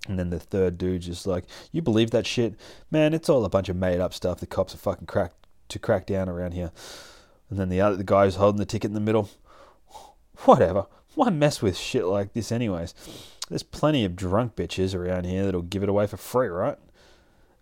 And 0.08 0.20
then 0.20 0.30
the 0.30 0.40
third 0.40 0.78
dude 0.78 1.04
just 1.04 1.26
like, 1.26 1.46
you 1.72 1.82
believe 1.82 2.12
that 2.12 2.28
shit? 2.28 2.56
Man, 2.92 3.14
it's 3.14 3.30
all 3.30 3.46
a 3.46 3.50
bunch 3.50 3.70
of 3.70 3.76
made 3.76 4.02
up 4.02 4.14
stuff. 4.14 4.40
The 4.40 4.46
cops 4.46 4.74
are 4.74 4.78
fucking 4.78 5.08
cracked 5.08 5.48
to 5.70 5.80
crack 5.80 6.06
down 6.06 6.28
around 6.28 6.54
here. 6.54 6.72
And 7.50 7.60
then 7.60 7.70
the 7.70 7.82
other 7.82 7.96
the 7.96 8.04
guy 8.04 8.26
who's 8.26 8.36
holding 8.36 8.60
the 8.60 8.66
ticket 8.66 8.90
in 8.90 8.96
the 8.96 9.00
middle, 9.00 9.30
whatever. 10.46 10.88
Why 11.16 11.30
mess 11.30 11.62
with 11.62 11.78
shit 11.78 12.06
like 12.06 12.34
this, 12.34 12.52
anyways? 12.52 12.94
There's 13.50 13.64
plenty 13.64 14.04
of 14.04 14.16
drunk 14.16 14.56
bitches 14.56 14.96
around 14.96 15.26
here 15.26 15.46
that'll 15.46 15.62
give 15.62 15.84
it 15.84 15.90
away 15.90 16.08
for 16.08 16.18
free, 16.18 16.48
right? 16.48 16.78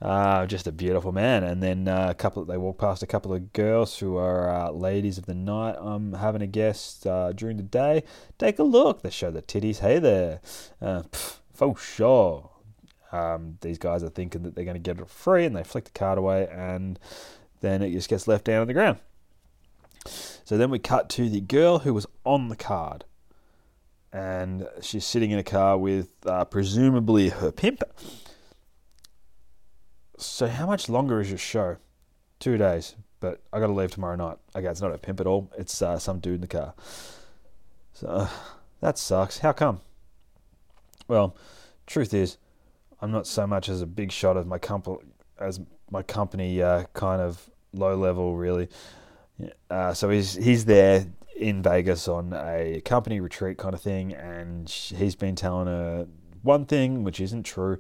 Uh, 0.01 0.48
just 0.48 0.65
a 0.65 0.71
beautiful 0.71 1.12
man. 1.12 1.43
And 1.43 1.62
then 1.62 1.88
uh, 1.88 2.07
a 2.10 2.13
couple, 2.15 2.43
they 2.45 2.57
walk 2.57 2.79
past 2.79 3.03
a 3.03 3.07
couple 3.07 3.33
of 3.33 3.53
girls 3.53 4.00
who 4.00 4.17
are 4.17 4.50
uh, 4.50 4.71
ladies 4.71 5.17
of 5.17 5.25
the 5.25 5.36
night. 5.36 5.75
I'm 5.79 6.13
having 6.13 6.41
a 6.41 6.48
guest 6.48 7.05
uh, 7.05 7.33
during 7.33 7.57
the 7.57 7.63
day. 7.63 8.03
Take 8.39 8.57
a 8.57 8.63
look. 8.63 9.01
They 9.01 9.12
show 9.12 9.29
the 9.29 9.43
titties. 9.43 9.79
Hey 9.79 10.00
there, 10.00 10.39
uh, 10.81 11.03
pff, 11.03 11.38
for 11.62 11.77
sure. 11.77 12.50
Um, 13.12 13.58
these 13.62 13.77
guys 13.77 14.03
are 14.03 14.10
thinking 14.10 14.44
that 14.44 14.56
they're 14.56 14.65
going 14.65 14.75
to 14.75 14.80
get 14.80 15.00
it 15.00 15.10
free, 15.10 15.46
and 15.46 15.56
they 15.56 15.63
flick 15.63 15.86
the 15.86 15.91
card 15.91 16.18
away, 16.18 16.48
and 16.51 17.00
then 17.60 17.82
it 17.82 17.91
just 17.91 18.10
gets 18.10 18.27
left 18.27 18.46
down 18.46 18.62
on 18.62 18.68
the 18.68 18.74
ground. 18.74 18.98
So 20.06 20.58
then 20.58 20.72
we 20.72 20.80
cut 20.80 21.10
to 21.12 21.30
the 21.30 21.41
girl 21.41 21.80
who 21.80 21.94
was 21.94 22.08
on 22.25 22.50
the 22.50 22.56
card 22.56 23.06
and 24.13 24.68
she's 24.82 25.06
sitting 25.06 25.32
in 25.32 25.39
a 25.39 25.44
car 25.44 25.77
with 25.77 26.10
uh, 26.25 26.46
presumably 26.46 27.30
her 27.30 27.51
pimp. 27.51 27.84
So, 30.18 30.48
how 30.48 30.68
much 30.68 30.89
longer 30.89 31.22
is 31.22 31.30
your 31.30 31.38
show? 31.38 31.77
Two 32.39 32.58
days, 32.58 32.96
but 33.20 33.41
I 33.53 33.60
got 33.60 33.68
to 33.68 33.74
leave 33.74 33.91
tomorrow 33.91 34.15
night. 34.15 34.38
Okay, 34.56 34.68
it's 34.68 34.82
not 34.82 34.94
a 34.94 34.98
pimp 34.98 35.20
at 35.20 35.27
all. 35.27 35.51
It's 35.58 35.82
uh, 35.82 36.00
some 36.00 36.20
dude 36.20 36.36
in 36.36 36.41
the 36.41 36.48
car. 36.48 36.74
So 37.94 38.08
uh, 38.08 38.30
that 38.82 38.98
sucks. 38.98 39.39
How 39.39 39.53
come? 39.53 39.82
Well, 41.12 41.36
truth 41.88 42.13
is, 42.13 42.38
I'm 43.01 43.12
not 43.12 43.27
so 43.27 43.46
much 43.46 43.68
as 43.68 43.82
a 43.82 43.86
big 43.86 44.13
shot 44.13 44.38
as 44.38 44.46
my 44.46 44.58
company 44.58 45.00
as 45.38 45.60
my 45.89 46.03
company 46.03 46.62
uh, 46.62 46.86
kind 46.94 47.22
of 47.22 47.50
low 47.74 47.98
level 47.98 48.38
really. 48.38 48.70
Uh, 49.70 49.94
so 49.94 50.10
he's 50.10 50.36
he's 50.36 50.63
there 50.63 51.06
in 51.36 51.62
Vegas 51.62 52.08
on 52.08 52.32
a 52.32 52.82
company 52.86 53.20
retreat 53.20 53.58
kind 53.58 53.74
of 53.74 53.82
thing, 53.82 54.13
and 54.13 54.70
he's 54.70 55.15
been 55.15 55.36
telling 55.36 55.68
her 55.68 56.08
one 56.44 56.63
thing 56.65 57.03
which 57.03 57.20
isn't 57.20 57.44
true, 57.44 57.77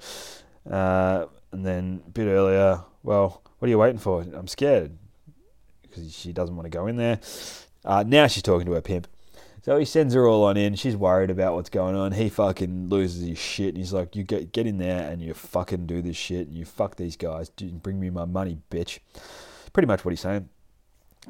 uh, 0.69 1.27
and 1.53 1.65
then 1.65 2.03
a 2.05 2.09
bit 2.09 2.27
earlier, 2.27 2.81
well, 3.01 3.43
what 3.59 3.67
are 3.67 3.69
you 3.69 3.77
waiting 3.77 3.97
for? 3.97 4.23
I'm 4.23 4.49
scared 4.49 4.97
because 5.83 6.13
she 6.13 6.33
doesn't 6.33 6.57
want 6.57 6.65
to 6.65 6.69
go 6.77 6.85
in 6.85 6.97
there. 6.97 7.21
Uh, 7.85 8.03
now 8.05 8.27
she's 8.27 8.43
talking 8.43 8.65
to 8.65 8.73
her 8.73 8.81
pimp. 8.81 9.07
So 9.63 9.77
he 9.77 9.85
sends 9.85 10.13
her 10.13 10.27
all 10.27 10.43
on 10.43 10.57
in. 10.57 10.75
She's 10.75 10.97
worried 10.97 11.29
about 11.29 11.53
what's 11.53 11.69
going 11.69 11.95
on. 11.95 12.13
He 12.13 12.29
fucking 12.29 12.89
loses 12.89 13.27
his 13.27 13.37
shit. 13.37 13.69
And 13.69 13.77
he's 13.77 13.93
like, 13.93 14.15
"You 14.15 14.23
get 14.23 14.51
get 14.51 14.65
in 14.65 14.77
there 14.77 15.09
and 15.09 15.21
you 15.21 15.33
fucking 15.33 15.85
do 15.85 16.01
this 16.01 16.17
shit 16.17 16.47
and 16.47 16.57
you 16.57 16.65
fuck 16.65 16.95
these 16.95 17.15
guys. 17.15 17.49
Bring 17.49 17.99
me 17.99 18.09
my 18.09 18.25
money, 18.25 18.57
bitch." 18.71 18.99
Pretty 19.73 19.87
much 19.87 20.03
what 20.03 20.11
he's 20.11 20.19
saying. 20.21 20.49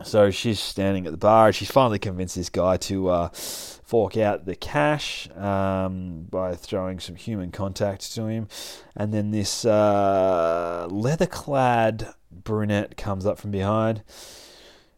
So 0.03 0.31
she's 0.31 0.59
standing 0.59 1.05
at 1.05 1.11
the 1.11 1.17
bar. 1.17 1.47
and 1.47 1.55
She's 1.55 1.69
finally 1.69 1.99
convinced 1.99 2.35
this 2.35 2.49
guy 2.49 2.77
to 2.77 3.09
uh, 3.09 3.29
fork 3.29 4.15
out 4.15 4.45
the 4.45 4.55
cash 4.55 5.29
um, 5.35 6.27
by 6.29 6.55
throwing 6.55 6.99
some 6.99 7.15
human 7.15 7.51
contact 7.51 8.13
to 8.15 8.27
him. 8.27 8.47
And 8.95 9.13
then 9.13 9.31
this 9.31 9.65
uh, 9.65 10.87
leather 10.89 11.27
clad 11.27 12.13
brunette 12.31 12.95
comes 12.95 13.25
up 13.25 13.37
from 13.37 13.51
behind. 13.51 14.01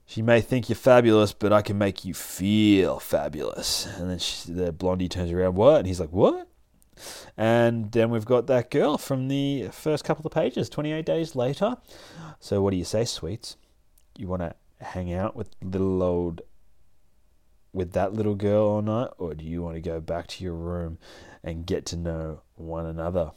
She 0.05 0.21
may 0.21 0.41
think 0.41 0.69
you're 0.69 0.75
fabulous, 0.75 1.33
but 1.33 1.53
I 1.53 1.61
can 1.61 1.77
make 1.77 2.05
you 2.05 2.13
feel 2.13 2.99
fabulous. 2.99 3.87
And 3.97 4.09
then 4.09 4.19
she, 4.19 4.51
the 4.51 4.71
blondie 4.71 5.09
turns 5.09 5.31
around, 5.31 5.55
what? 5.55 5.77
And 5.77 5.87
he's 5.87 5.99
like, 5.99 6.11
what? 6.11 6.47
And 7.37 7.91
then 7.91 8.09
we've 8.09 8.25
got 8.25 8.47
that 8.47 8.69
girl 8.69 8.97
from 8.97 9.27
the 9.27 9.69
first 9.71 10.03
couple 10.03 10.25
of 10.25 10.33
pages, 10.33 10.69
28 10.69 11.05
days 11.05 11.35
later. 11.35 11.77
So 12.39 12.61
what 12.61 12.71
do 12.71 12.77
you 12.77 12.85
say, 12.85 13.05
sweets? 13.05 13.57
You 14.17 14.27
want 14.27 14.41
to 14.41 14.55
hang 14.83 15.13
out 15.13 15.35
with 15.35 15.49
little 15.61 16.03
old 16.03 16.41
with 17.71 17.93
that 17.93 18.13
little 18.13 18.35
girl 18.35 18.65
or 18.65 18.81
not 18.83 19.15
or 19.17 19.33
do 19.33 19.43
you 19.43 19.61
want 19.61 19.75
to 19.75 19.81
go 19.81 19.99
back 19.99 20.27
to 20.27 20.43
your 20.43 20.53
room 20.53 20.99
and 21.43 21.65
get 21.65 21.85
to 21.87 21.95
know 21.95 22.41
one 22.55 22.85
another 22.85 23.31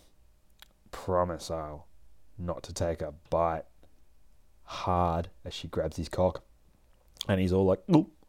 promise 0.91 1.51
i'll 1.51 1.87
not 2.37 2.63
to 2.63 2.73
take 2.73 3.01
a 3.01 3.15
bite 3.31 3.65
hard 4.65 5.31
as 5.45 5.55
she 5.55 5.69
grabs 5.69 5.97
his 5.97 6.09
cock 6.09 6.43
and 7.29 7.41
he's 7.41 7.53
all 7.53 7.65
like 7.65 7.81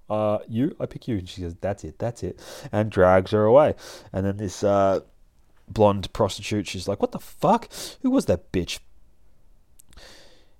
uh, 0.09 0.39
you 0.47 0.75
i 0.79 0.85
pick 0.85 1.07
you 1.07 1.17
and 1.17 1.27
she 1.27 1.41
goes 1.41 1.55
that's 1.61 1.83
it 1.83 1.99
that's 1.99 2.23
it 2.23 2.39
and 2.71 2.89
drags 2.89 3.31
her 3.31 3.43
away 3.43 3.75
and 4.13 4.25
then 4.25 4.37
this 4.37 4.63
uh, 4.63 4.99
blonde 5.67 6.11
prostitute 6.13 6.67
she's 6.67 6.87
like 6.87 7.01
what 7.01 7.11
the 7.11 7.19
fuck 7.19 7.69
who 8.01 8.09
was 8.09 8.25
that 8.25 8.51
bitch 8.51 8.79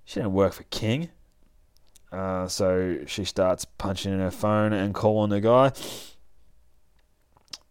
she 0.04 0.20
didn't 0.20 0.32
work 0.32 0.52
for 0.52 0.64
king 0.64 1.10
uh, 2.10 2.48
so 2.48 2.98
she 3.06 3.24
starts 3.24 3.64
punching 3.64 4.12
in 4.12 4.20
her 4.20 4.30
phone 4.30 4.72
and 4.72 4.94
calling 4.94 5.30
the 5.30 5.40
guy. 5.40 5.72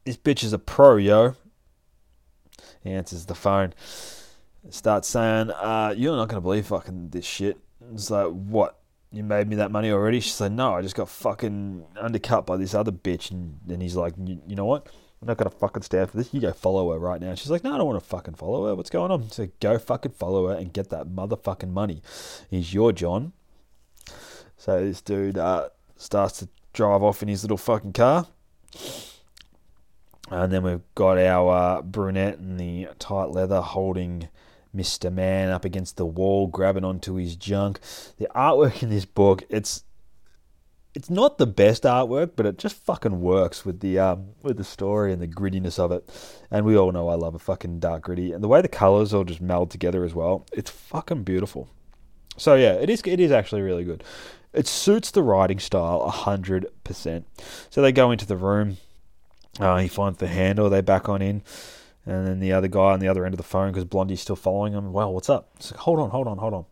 This 0.05 0.17
bitch 0.17 0.43
is 0.43 0.53
a 0.53 0.59
pro, 0.59 0.97
yo. 0.97 1.35
He 2.81 2.91
answers 2.91 3.25
the 3.25 3.35
phone. 3.35 3.73
Starts 4.69 5.07
saying, 5.07 5.51
uh, 5.51 5.93
You're 5.97 6.15
not 6.15 6.27
going 6.29 6.37
to 6.37 6.41
believe 6.41 6.67
fucking 6.67 7.09
this 7.09 7.25
shit. 7.25 7.57
It's 7.93 8.11
like, 8.11 8.27
What? 8.27 8.79
You 9.11 9.23
made 9.23 9.47
me 9.47 9.55
that 9.55 9.71
money 9.71 9.89
already? 9.91 10.19
She's 10.19 10.39
like, 10.41 10.51
No, 10.51 10.75
I 10.75 10.81
just 10.81 10.95
got 10.95 11.09
fucking 11.09 11.85
undercut 11.99 12.45
by 12.45 12.57
this 12.57 12.73
other 12.73 12.91
bitch. 12.91 13.31
And 13.31 13.59
then 13.65 13.81
he's 13.81 13.95
like, 13.95 14.13
You 14.17 14.55
know 14.55 14.65
what? 14.65 14.87
I'm 15.21 15.27
not 15.27 15.37
going 15.37 15.49
to 15.49 15.57
fucking 15.57 15.81
stand 15.81 16.11
for 16.11 16.17
this. 16.17 16.31
You 16.33 16.41
go 16.41 16.51
follow 16.51 16.91
her 16.91 16.99
right 16.99 17.19
now. 17.19 17.33
She's 17.33 17.49
like, 17.49 17.63
No, 17.63 17.73
I 17.73 17.77
don't 17.77 17.87
want 17.87 18.01
to 18.01 18.05
fucking 18.05 18.35
follow 18.35 18.67
her. 18.67 18.75
What's 18.75 18.89
going 18.89 19.11
on? 19.11 19.29
So 19.31 19.47
go 19.59 19.79
fucking 19.79 20.11
follow 20.11 20.47
her 20.49 20.55
and 20.55 20.73
get 20.73 20.89
that 20.89 21.07
motherfucking 21.07 21.71
money. 21.71 22.01
He's 22.49 22.73
your 22.73 22.91
John. 22.91 23.33
So 24.57 24.83
this 24.83 25.01
dude 25.01 25.37
uh, 25.37 25.69
starts 25.95 26.39
to 26.39 26.49
drive 26.73 27.03
off 27.03 27.21
in 27.21 27.29
his 27.29 27.43
little 27.43 27.57
fucking 27.57 27.93
car. 27.93 28.27
And 30.29 30.51
then 30.51 30.63
we've 30.63 30.81
got 30.93 31.17
our 31.17 31.77
uh, 31.77 31.81
brunette 31.81 32.39
in 32.39 32.57
the 32.57 32.89
tight 32.99 33.29
leather 33.29 33.61
holding 33.61 34.27
Mr. 34.75 35.11
Man 35.11 35.49
up 35.49 35.65
against 35.65 35.97
the 35.97 36.05
wall, 36.05 36.47
grabbing 36.47 36.83
onto 36.83 37.15
his 37.15 37.35
junk. 37.35 37.79
The 38.17 38.27
artwork 38.35 38.83
in 38.83 38.89
this 38.89 39.05
book, 39.05 39.43
it's 39.49 39.83
it's 40.93 41.09
not 41.11 41.37
the 41.37 41.45
best 41.45 41.83
artwork, 41.83 42.31
but 42.35 42.47
it 42.47 42.57
just 42.57 42.75
fucking 42.75 43.21
works 43.21 43.63
with 43.63 43.81
the 43.81 43.99
um, 43.99 44.29
with 44.41 44.57
the 44.57 44.63
story 44.63 45.13
and 45.13 45.21
the 45.21 45.27
grittiness 45.27 45.77
of 45.77 45.91
it. 45.91 46.09
And 46.49 46.65
we 46.65 46.75
all 46.75 46.91
know 46.91 47.07
I 47.09 47.15
love 47.15 47.35
a 47.35 47.39
fucking 47.39 47.79
dark 47.79 48.03
gritty, 48.03 48.31
and 48.31 48.43
the 48.43 48.47
way 48.47 48.61
the 48.61 48.67
colors 48.67 49.13
all 49.13 49.23
just 49.23 49.41
meld 49.41 49.69
together 49.69 50.03
as 50.03 50.15
well. 50.15 50.45
It's 50.53 50.71
fucking 50.71 51.23
beautiful. 51.23 51.69
So 52.37 52.55
yeah, 52.55 52.73
it 52.73 52.89
is 52.89 53.01
it 53.05 53.19
is 53.19 53.31
actually 53.31 53.61
really 53.61 53.83
good. 53.83 54.03
It 54.53 54.65
suits 54.65 55.11
the 55.11 55.21
writing 55.21 55.59
style 55.59 56.09
100%. 56.11 57.23
So 57.69 57.81
they 57.81 57.91
go 57.91 58.09
into 58.09 58.25
the 58.25 58.37
room. 58.37 58.77
Uh, 59.59 59.77
he 59.77 59.87
finds 59.87 60.17
the 60.17 60.27
handle. 60.27 60.67
They 60.67 60.81
back 60.81 61.09
on 61.09 61.21
in. 61.21 61.43
And 62.07 62.25
then 62.25 62.39
the 62.39 62.53
other 62.53 62.69
guy 62.69 62.93
on 62.93 62.99
the 62.99 63.09
other 63.09 63.25
end 63.25 63.33
of 63.33 63.37
the 63.37 63.43
phone, 63.43 63.71
because 63.71 63.83
Blondie's 63.83 64.21
still 64.21 64.37
following 64.37 64.73
him. 64.73 64.93
Well, 64.93 65.13
what's 65.13 65.29
up? 65.29 65.49
It's 65.57 65.71
Like, 65.71 65.81
hold 65.81 65.99
on, 65.99 66.09
hold 66.09 66.27
on, 66.27 66.37
hold 66.37 66.53
on. 66.53 66.65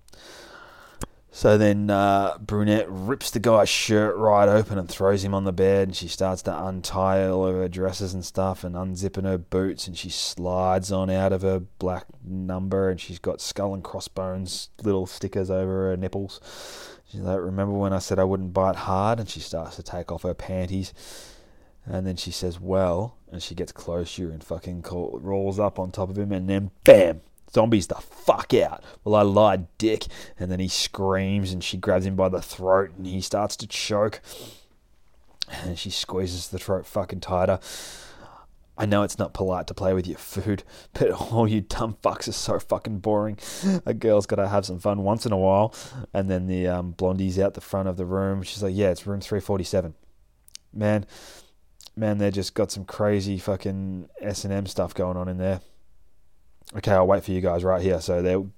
So 1.30 1.58
then 1.58 1.90
uh, 1.90 2.38
Brunette 2.40 2.90
rips 2.90 3.30
the 3.30 3.42
guy's 3.42 3.68
shirt 3.68 4.16
right 4.16 4.48
open 4.48 4.78
and 4.78 4.88
throws 4.88 5.26
him 5.26 5.34
on 5.34 5.44
the 5.44 5.52
bed. 5.52 5.90
And 5.90 5.98
she 5.98 6.08
starts 6.08 6.42
to 6.44 6.66
untie 6.66 7.28
all 7.28 7.46
of 7.46 7.56
her 7.56 7.68
dresses 7.68 8.14
and 8.14 8.24
stuff 8.24 8.64
and 8.64 8.74
unzipping 8.76 9.26
her 9.26 9.38
boots. 9.38 9.86
And 9.86 9.98
she 9.98 10.10
slides 10.10 10.94
on 10.94 11.10
out 11.10 11.34
of 11.34 11.42
her 11.42 11.60
black 11.60 12.06
number. 12.24 12.90
And 12.90 13.02
she's 13.02 13.20
got 13.20 13.42
skull 13.42 13.74
and 13.74 13.84
crossbones 13.84 14.70
little 14.82 15.06
stickers 15.06 15.52
over 15.52 15.90
her 15.90 15.98
nipples. 15.98 16.40
She's 17.12 17.20
like, 17.20 17.42
remember 17.42 17.74
when 17.74 17.92
I 17.92 18.00
said 18.00 18.18
I 18.18 18.24
wouldn't 18.24 18.54
bite 18.54 18.78
hard? 18.78 19.20
And 19.20 19.28
she 19.28 19.42
starts 19.42 19.76
to 19.76 19.84
take 19.84 20.14
off 20.14 20.24
her 20.24 20.34
panties. 20.34 20.94
And 21.86 22.06
then 22.06 22.16
she 22.16 22.32
says, 22.32 22.60
well, 22.60 23.18
and 23.32 23.42
she 23.42 23.56
gets 23.56 23.72
closer 23.72 24.32
and 24.32 24.44
fucking 24.44 24.82
call, 24.82 25.20
rolls 25.22 25.60
up 25.60 25.78
on 25.78 25.92
top 25.92 26.10
of 26.10 26.18
him. 26.18 26.32
And 26.32 26.50
then, 26.50 26.72
bam, 26.84 27.22
zombies 27.52 27.88
the 27.88 27.96
fuck 27.96 28.54
out. 28.54 28.84
Well, 29.04 29.16
I 29.16 29.22
lied, 29.22 29.68
dick. 29.78 30.06
And 30.40 30.52
then 30.52 30.60
he 30.60 30.68
screams 30.68 31.52
and 31.52 31.64
she 31.64 31.78
grabs 31.78 32.06
him 32.06 32.16
by 32.16 32.30
the 32.30 32.42
throat 32.42 32.92
and 32.98 33.06
he 33.06 33.22
starts 33.22 33.56
to 33.58 33.68
choke. 33.68 34.22
And 35.50 35.78
she 35.78 35.92
squeezes 35.92 36.50
the 36.50 36.58
throat 36.58 36.88
fucking 36.88 37.20
tighter. 37.20 37.60
I 38.78 38.86
know 38.86 39.04
it's 39.04 39.18
not 39.18 39.34
polite 39.34 39.68
to 39.68 39.74
play 39.74 39.94
with 39.94 40.06
your 40.06 40.18
food, 40.18 40.64
but 40.94 41.12
all 41.32 41.48
you 41.48 41.62
dumb 41.62 41.98
fucks 42.04 42.28
are 42.28 42.34
so 42.34 42.60
fucking 42.60 43.00
boring. 43.00 43.38
A 43.86 43.94
girl's 43.94 44.26
got 44.26 44.36
to 44.38 44.48
have 44.48 44.66
some 44.66 44.80
fun 44.80 45.04
once 45.04 45.26
in 45.26 45.32
a 45.32 45.38
while. 45.38 45.74
And 46.14 46.30
then 46.30 46.48
the 46.48 46.68
um, 46.68 46.92
blondie's 46.92 47.40
out 47.40 47.54
the 47.54 47.62
front 47.62 47.88
of 47.88 47.98
the 47.98 48.06
room. 48.06 48.44
She's 48.44 48.64
like, 48.64 48.76
yeah, 48.76 48.90
it's 48.90 49.08
room 49.08 49.22
347. 49.22 49.94
Man, 50.74 51.06
man, 51.96 52.18
they 52.18 52.32
just 52.32 52.54
got 52.54 52.72
some 52.72 52.86
crazy 52.86 53.38
fucking 53.38 54.10
S&M 54.22 54.66
stuff 54.68 54.94
going 54.94 55.18
on 55.18 55.28
in 55.28 55.38
there. 55.38 55.62
Okay, 56.76 56.92
I'll 56.92 57.08
wait 57.08 57.24
for 57.24 57.32
you 57.32 57.42
guys 57.42 57.64
right 57.64 57.82
here. 57.82 58.02
So 58.02 58.22
they've 58.22 58.50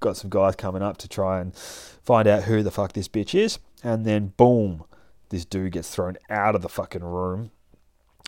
got 0.00 0.16
some 0.16 0.30
guys 0.30 0.54
coming 0.56 0.82
up 0.82 0.96
to 0.98 1.08
try 1.08 1.40
and 1.40 1.54
find 1.54 2.28
out 2.28 2.44
who 2.44 2.62
the 2.62 2.70
fuck 2.70 2.92
this 2.92 3.08
bitch 3.08 3.34
is. 3.34 3.58
And 3.82 4.04
then, 4.04 4.32
boom, 4.36 4.84
this 5.30 5.44
dude 5.44 5.72
gets 5.72 5.94
thrown 5.94 6.16
out 6.30 6.54
of 6.54 6.62
the 6.62 6.68
fucking 6.68 7.02
room 7.02 7.50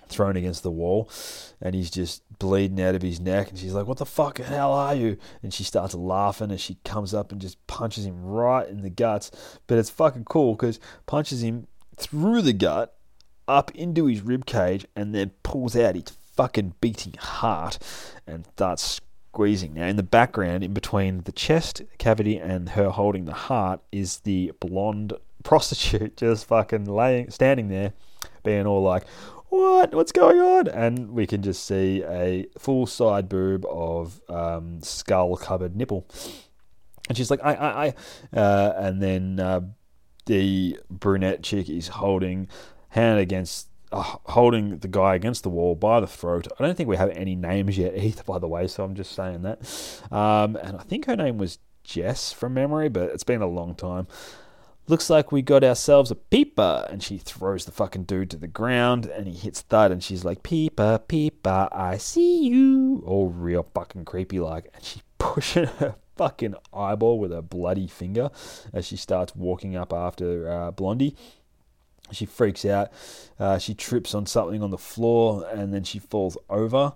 thrown 0.08 0.36
against 0.36 0.62
the 0.62 0.70
wall 0.70 1.10
and 1.60 1.74
he's 1.74 1.90
just 1.90 2.22
bleeding 2.38 2.80
out 2.80 2.94
of 2.94 3.02
his 3.02 3.18
neck 3.18 3.48
and 3.48 3.58
she's 3.58 3.72
like 3.72 3.86
what 3.86 3.98
the 3.98 4.06
fuck 4.06 4.38
hell 4.38 4.72
are 4.72 4.94
you 4.94 5.16
and 5.42 5.52
she 5.52 5.64
starts 5.64 5.94
laughing 5.94 6.50
and 6.50 6.60
she 6.60 6.76
comes 6.84 7.12
up 7.12 7.32
and 7.32 7.40
just 7.40 7.64
punches 7.66 8.06
him 8.06 8.22
right 8.24 8.68
in 8.68 8.82
the 8.82 8.90
guts 8.90 9.30
but 9.66 9.78
it's 9.78 9.90
fucking 9.90 10.24
cool 10.24 10.54
because 10.54 10.78
punches 11.06 11.42
him 11.42 11.66
through 11.96 12.40
the 12.40 12.52
gut 12.52 12.94
up 13.48 13.70
into 13.74 14.06
his 14.06 14.22
rib 14.22 14.46
cage 14.46 14.86
and 14.94 15.14
then 15.14 15.30
pulls 15.42 15.76
out 15.76 15.94
his 15.94 16.16
fucking 16.34 16.74
beating 16.80 17.14
heart 17.18 17.78
and 18.26 18.46
starts 18.54 19.00
squeezing 19.32 19.74
now 19.74 19.86
in 19.86 19.96
the 19.96 20.02
background 20.02 20.64
in 20.64 20.72
between 20.72 21.22
the 21.22 21.32
chest 21.32 21.82
cavity 21.98 22.36
and 22.38 22.70
her 22.70 22.90
holding 22.90 23.24
the 23.24 23.34
heart 23.34 23.80
is 23.92 24.18
the 24.20 24.52
blonde 24.60 25.12
prostitute 25.44 26.16
just 26.16 26.46
fucking 26.46 26.84
laying 26.84 27.30
standing 27.30 27.68
there 27.68 27.92
being 28.42 28.66
all 28.66 28.82
like 28.82 29.04
what? 29.48 29.94
What's 29.94 30.12
going 30.12 30.38
on? 30.38 30.68
And 30.68 31.12
we 31.12 31.26
can 31.26 31.42
just 31.42 31.64
see 31.64 32.02
a 32.02 32.46
full 32.58 32.86
side 32.86 33.28
boob 33.28 33.64
of 33.66 34.20
um, 34.28 34.82
skull 34.82 35.36
covered 35.36 35.76
nipple. 35.76 36.06
And 37.08 37.16
she's 37.16 37.30
like, 37.30 37.40
I, 37.42 37.54
I, 37.54 37.86
I. 37.86 37.94
Uh, 38.38 38.74
and 38.76 39.02
then 39.02 39.40
uh, 39.40 39.60
the 40.26 40.80
brunette 40.90 41.42
chick 41.42 41.70
is 41.70 41.88
holding 41.88 42.48
hand 42.96 43.20
against, 43.20 43.68
uh, 43.92 44.16
holding 44.24 44.78
the 44.78 44.88
guy 44.88 45.14
against 45.14 45.42
the 45.42 45.50
wall 45.50 45.74
by 45.74 46.00
the 46.00 46.06
throat. 46.06 46.48
I 46.58 46.64
don't 46.64 46.76
think 46.76 46.88
we 46.88 46.96
have 46.96 47.10
any 47.10 47.36
names 47.36 47.78
yet 47.78 47.96
either, 47.96 48.24
by 48.24 48.38
the 48.38 48.48
way, 48.48 48.66
so 48.66 48.82
I'm 48.84 48.94
just 48.94 49.12
saying 49.12 49.42
that. 49.42 49.60
Um, 50.10 50.56
and 50.56 50.76
I 50.76 50.82
think 50.82 51.06
her 51.06 51.16
name 51.16 51.38
was 51.38 51.58
Jess 51.84 52.32
from 52.32 52.54
memory, 52.54 52.88
but 52.88 53.10
it's 53.10 53.24
been 53.24 53.42
a 53.42 53.46
long 53.46 53.74
time. 53.74 54.08
Looks 54.88 55.10
like 55.10 55.32
we 55.32 55.42
got 55.42 55.64
ourselves 55.64 56.12
a 56.12 56.14
peeper. 56.14 56.86
And 56.88 57.02
she 57.02 57.18
throws 57.18 57.64
the 57.64 57.72
fucking 57.72 58.04
dude 58.04 58.30
to 58.30 58.36
the 58.36 58.46
ground 58.46 59.06
and 59.06 59.26
he 59.26 59.34
hits 59.34 59.62
thud 59.62 59.90
and 59.90 60.02
she's 60.02 60.24
like, 60.24 60.44
Peeper, 60.44 61.00
peeper, 61.08 61.68
I 61.72 61.96
see 61.96 62.46
you. 62.46 63.02
All 63.04 63.28
real 63.28 63.64
fucking 63.74 64.04
creepy 64.04 64.38
like. 64.38 64.70
And 64.74 64.84
she 64.84 65.02
pushing 65.18 65.66
her 65.66 65.96
fucking 66.16 66.54
eyeball 66.72 67.18
with 67.18 67.32
a 67.32 67.42
bloody 67.42 67.88
finger 67.88 68.30
as 68.72 68.86
she 68.86 68.96
starts 68.96 69.34
walking 69.34 69.76
up 69.76 69.92
after 69.92 70.50
uh, 70.50 70.70
Blondie. 70.70 71.16
She 72.12 72.26
freaks 72.26 72.64
out. 72.64 72.92
Uh, 73.38 73.58
she 73.58 73.74
trips 73.74 74.14
on 74.14 74.26
something 74.26 74.62
on 74.62 74.70
the 74.70 74.78
floor 74.78 75.46
and 75.52 75.72
then 75.72 75.84
she 75.84 75.98
falls 75.98 76.36
over. 76.48 76.94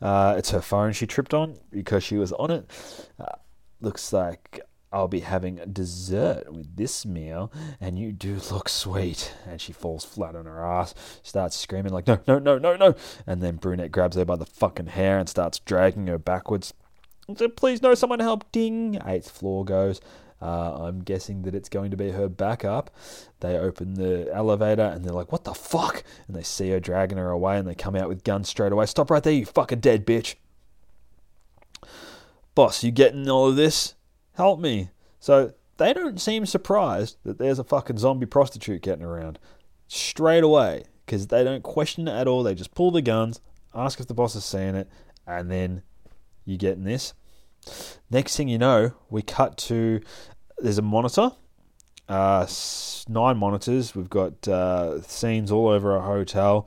Uh, 0.00 0.34
it's 0.38 0.50
her 0.50 0.62
phone 0.62 0.92
she 0.92 1.06
tripped 1.06 1.34
on 1.34 1.58
because 1.70 2.02
she 2.02 2.16
was 2.16 2.32
on 2.32 2.50
it. 2.50 2.70
Uh, 3.18 3.36
looks 3.80 4.12
like 4.12 4.60
I'll 4.92 5.08
be 5.08 5.20
having 5.20 5.60
dessert 5.72 6.52
with 6.52 6.76
this 6.76 7.06
meal, 7.06 7.52
and 7.80 7.96
you 7.98 8.10
do 8.10 8.38
look 8.50 8.68
sweet. 8.68 9.32
And 9.46 9.60
she 9.60 9.72
falls 9.72 10.04
flat 10.04 10.34
on 10.34 10.46
her 10.46 10.64
ass, 10.64 10.94
starts 11.22 11.56
screaming 11.56 11.92
like, 11.92 12.06
no, 12.06 12.18
no, 12.26 12.38
no, 12.38 12.58
no, 12.58 12.76
no. 12.76 12.94
And 13.26 13.42
then 13.42 13.56
Brunette 13.56 13.92
grabs 13.92 14.16
her 14.16 14.24
by 14.24 14.36
the 14.36 14.46
fucking 14.46 14.86
hair 14.86 15.18
and 15.18 15.28
starts 15.28 15.60
dragging 15.60 16.08
her 16.08 16.18
backwards. 16.18 16.74
Please, 17.56 17.80
no, 17.80 17.94
someone 17.94 18.18
help. 18.18 18.50
Ding. 18.50 18.98
Eighth 19.06 19.30
floor 19.30 19.64
goes. 19.64 20.00
Uh, 20.42 20.84
I'm 20.84 21.00
guessing 21.00 21.42
that 21.42 21.54
it's 21.54 21.68
going 21.68 21.90
to 21.90 21.96
be 21.96 22.10
her 22.12 22.28
backup. 22.28 22.90
They 23.40 23.58
open 23.58 23.94
the 23.94 24.30
elevator 24.32 24.82
and 24.82 25.04
they're 25.04 25.12
like, 25.12 25.32
What 25.32 25.44
the 25.44 25.54
fuck? 25.54 26.02
And 26.26 26.36
they 26.36 26.42
see 26.42 26.70
her 26.70 26.80
dragging 26.80 27.18
her 27.18 27.30
away 27.30 27.58
and 27.58 27.68
they 27.68 27.74
come 27.74 27.94
out 27.94 28.08
with 28.08 28.24
guns 28.24 28.48
straight 28.48 28.72
away. 28.72 28.86
Stop 28.86 29.10
right 29.10 29.22
there, 29.22 29.32
you 29.32 29.44
fucking 29.44 29.80
dead 29.80 30.06
bitch. 30.06 30.36
Boss, 32.54 32.82
you 32.82 32.90
getting 32.90 33.28
all 33.28 33.48
of 33.48 33.56
this? 33.56 33.94
Help 34.34 34.60
me. 34.60 34.90
So 35.18 35.52
they 35.76 35.92
don't 35.92 36.20
seem 36.20 36.46
surprised 36.46 37.16
that 37.24 37.38
there's 37.38 37.58
a 37.58 37.64
fucking 37.64 37.98
zombie 37.98 38.26
prostitute 38.26 38.82
getting 38.82 39.04
around 39.04 39.38
straight 39.88 40.44
away 40.44 40.84
because 41.04 41.26
they 41.26 41.44
don't 41.44 41.62
question 41.62 42.08
it 42.08 42.12
at 42.12 42.28
all. 42.28 42.42
They 42.42 42.54
just 42.54 42.74
pull 42.74 42.90
the 42.90 43.02
guns, 43.02 43.40
ask 43.74 44.00
if 44.00 44.06
the 44.06 44.14
boss 44.14 44.34
is 44.34 44.44
seeing 44.44 44.74
it, 44.74 44.88
and 45.26 45.50
then 45.50 45.82
you 46.44 46.56
getting 46.56 46.84
this. 46.84 47.14
Next 48.10 48.36
thing 48.36 48.48
you 48.48 48.58
know, 48.58 48.92
we 49.08 49.22
cut 49.22 49.56
to 49.58 50.00
there's 50.58 50.78
a 50.78 50.82
monitor, 50.82 51.32
uh, 52.08 52.46
nine 53.08 53.36
monitors. 53.36 53.94
We've 53.94 54.10
got 54.10 54.46
uh, 54.46 55.02
scenes 55.02 55.50
all 55.50 55.68
over 55.68 55.96
a 55.96 56.02
hotel. 56.02 56.66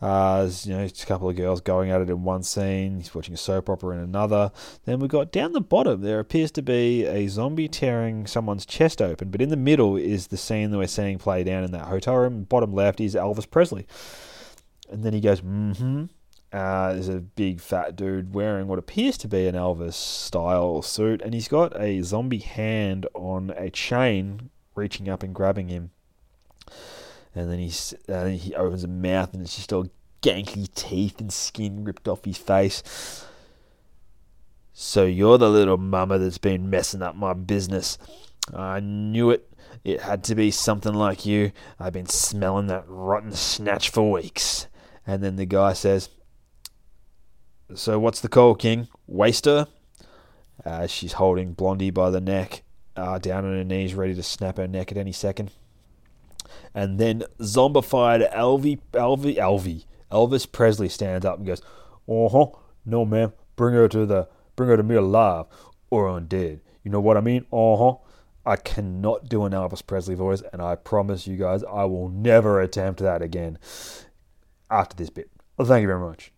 Uh, 0.00 0.42
there's, 0.42 0.64
you 0.64 0.76
know, 0.76 0.84
a 0.84 1.06
couple 1.06 1.28
of 1.28 1.36
girls 1.36 1.60
going 1.60 1.90
at 1.90 2.00
it 2.00 2.08
in 2.08 2.22
one 2.22 2.42
scene. 2.42 2.98
He's 2.98 3.14
watching 3.14 3.34
a 3.34 3.38
soap 3.38 3.68
opera 3.68 3.96
in 3.96 4.00
another. 4.00 4.52
Then 4.84 5.00
we've 5.00 5.10
got 5.10 5.32
down 5.32 5.52
the 5.52 5.60
bottom, 5.60 6.02
there 6.02 6.20
appears 6.20 6.52
to 6.52 6.62
be 6.62 7.04
a 7.04 7.26
zombie 7.28 7.68
tearing 7.68 8.26
someone's 8.26 8.64
chest 8.64 9.02
open, 9.02 9.30
but 9.30 9.42
in 9.42 9.48
the 9.48 9.56
middle 9.56 9.96
is 9.96 10.28
the 10.28 10.36
scene 10.36 10.70
that 10.70 10.78
we're 10.78 10.86
seeing 10.86 11.18
play 11.18 11.42
down 11.42 11.64
in 11.64 11.72
that 11.72 11.86
hotel 11.86 12.16
room. 12.16 12.44
Bottom 12.44 12.72
left 12.72 13.00
is 13.00 13.14
Elvis 13.14 13.50
Presley. 13.50 13.86
And 14.88 15.02
then 15.02 15.12
he 15.12 15.20
goes, 15.20 15.40
mm 15.40 15.76
hmm. 15.76 16.04
Uh, 16.52 16.94
there's 16.94 17.08
a 17.08 17.20
big 17.20 17.60
fat 17.60 17.94
dude 17.94 18.34
wearing 18.34 18.68
what 18.68 18.78
appears 18.78 19.18
to 19.18 19.28
be 19.28 19.46
an 19.46 19.54
Elvis 19.54 19.92
style 19.92 20.80
suit, 20.80 21.20
and 21.20 21.34
he's 21.34 21.48
got 21.48 21.78
a 21.78 22.00
zombie 22.02 22.38
hand 22.38 23.06
on 23.14 23.50
a 23.56 23.70
chain 23.70 24.48
reaching 24.74 25.08
up 25.08 25.22
and 25.22 25.34
grabbing 25.34 25.68
him. 25.68 25.90
And 27.34 27.50
then 27.50 27.58
he's, 27.58 27.94
uh, 28.08 28.26
he 28.26 28.54
opens 28.54 28.84
a 28.84 28.88
mouth, 28.88 29.34
and 29.34 29.42
it's 29.42 29.56
just 29.56 29.72
all 29.72 29.88
ganky 30.22 30.72
teeth 30.74 31.20
and 31.20 31.32
skin 31.32 31.84
ripped 31.84 32.08
off 32.08 32.24
his 32.24 32.38
face. 32.38 33.26
So 34.72 35.04
you're 35.04 35.38
the 35.38 35.50
little 35.50 35.76
mama 35.76 36.18
that's 36.18 36.38
been 36.38 36.70
messing 36.70 37.02
up 37.02 37.14
my 37.14 37.34
business. 37.34 37.98
I 38.54 38.80
knew 38.80 39.30
it. 39.30 39.52
It 39.84 40.00
had 40.00 40.24
to 40.24 40.34
be 40.34 40.50
something 40.50 40.94
like 40.94 41.26
you. 41.26 41.52
I've 41.78 41.92
been 41.92 42.06
smelling 42.06 42.68
that 42.68 42.84
rotten 42.86 43.32
snatch 43.32 43.90
for 43.90 44.10
weeks. 44.10 44.66
And 45.06 45.22
then 45.22 45.36
the 45.36 45.46
guy 45.46 45.72
says, 45.72 46.08
so 47.74 47.98
what's 47.98 48.20
the 48.20 48.28
call, 48.28 48.54
King? 48.54 48.88
Waster? 49.06 49.66
Uh, 50.64 50.86
she's 50.86 51.14
holding 51.14 51.52
Blondie 51.52 51.90
by 51.90 52.10
the 52.10 52.20
neck, 52.20 52.62
uh, 52.96 53.18
down 53.18 53.44
on 53.44 53.52
her 53.52 53.64
knees, 53.64 53.94
ready 53.94 54.14
to 54.14 54.22
snap 54.22 54.56
her 54.56 54.66
neck 54.66 54.90
at 54.90 54.98
any 54.98 55.12
second. 55.12 55.50
And 56.74 56.98
then 56.98 57.24
zombified 57.40 58.32
Elvie, 58.32 58.80
Elvie, 58.92 59.36
Elvie, 59.36 59.84
Elvis 60.10 60.50
Presley 60.50 60.88
stands 60.88 61.26
up 61.26 61.38
and 61.38 61.46
goes, 61.46 61.62
"Uh 62.08 62.28
huh, 62.28 62.46
no, 62.86 63.04
ma'am, 63.04 63.32
bring 63.56 63.74
her 63.74 63.88
to 63.88 64.06
the, 64.06 64.28
bring 64.56 64.70
her 64.70 64.76
to 64.76 64.82
me 64.82 64.94
alive 64.94 65.46
or 65.90 66.08
undead. 66.08 66.60
You 66.82 66.90
know 66.90 67.00
what 67.00 67.16
I 67.16 67.20
mean? 67.20 67.44
Uh 67.52 67.76
huh." 67.76 67.94
I 68.46 68.56
cannot 68.56 69.28
do 69.28 69.44
an 69.44 69.52
Elvis 69.52 69.86
Presley 69.86 70.14
voice, 70.14 70.42
and 70.54 70.62
I 70.62 70.74
promise 70.74 71.26
you 71.26 71.36
guys, 71.36 71.62
I 71.64 71.84
will 71.84 72.08
never 72.08 72.62
attempt 72.62 73.00
that 73.00 73.20
again 73.20 73.58
after 74.70 74.96
this 74.96 75.10
bit. 75.10 75.30
Well, 75.58 75.68
thank 75.68 75.82
you 75.82 75.88
very 75.88 76.00
much 76.00 76.32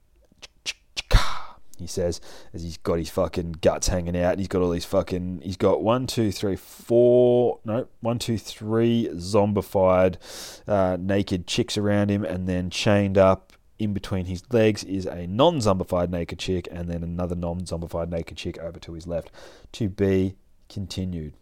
he 1.80 1.86
says, 1.86 2.20
as 2.52 2.62
he's 2.62 2.76
got 2.76 2.98
his 2.98 3.10
fucking 3.10 3.56
guts 3.60 3.88
hanging 3.88 4.16
out. 4.16 4.38
He's 4.38 4.48
got 4.48 4.62
all 4.62 4.70
these 4.70 4.84
fucking. 4.84 5.40
He's 5.42 5.56
got 5.56 5.82
one, 5.82 6.06
two, 6.06 6.30
three, 6.30 6.56
four. 6.56 7.58
No, 7.64 7.88
one, 8.00 8.18
two, 8.18 8.38
three 8.38 9.08
zombified 9.14 10.16
uh, 10.68 10.96
naked 11.00 11.46
chicks 11.46 11.76
around 11.76 12.10
him, 12.10 12.24
and 12.24 12.48
then 12.48 12.70
chained 12.70 13.18
up 13.18 13.52
in 13.78 13.94
between 13.94 14.26
his 14.26 14.42
legs 14.52 14.84
is 14.84 15.06
a 15.06 15.26
non 15.26 15.58
zombified 15.58 16.10
naked 16.10 16.38
chick, 16.38 16.68
and 16.70 16.88
then 16.88 17.02
another 17.02 17.34
non 17.34 17.62
zombified 17.62 18.10
naked 18.10 18.36
chick 18.36 18.58
over 18.58 18.78
to 18.78 18.92
his 18.92 19.06
left. 19.06 19.30
To 19.72 19.88
be 19.88 20.36
continued. 20.68 21.34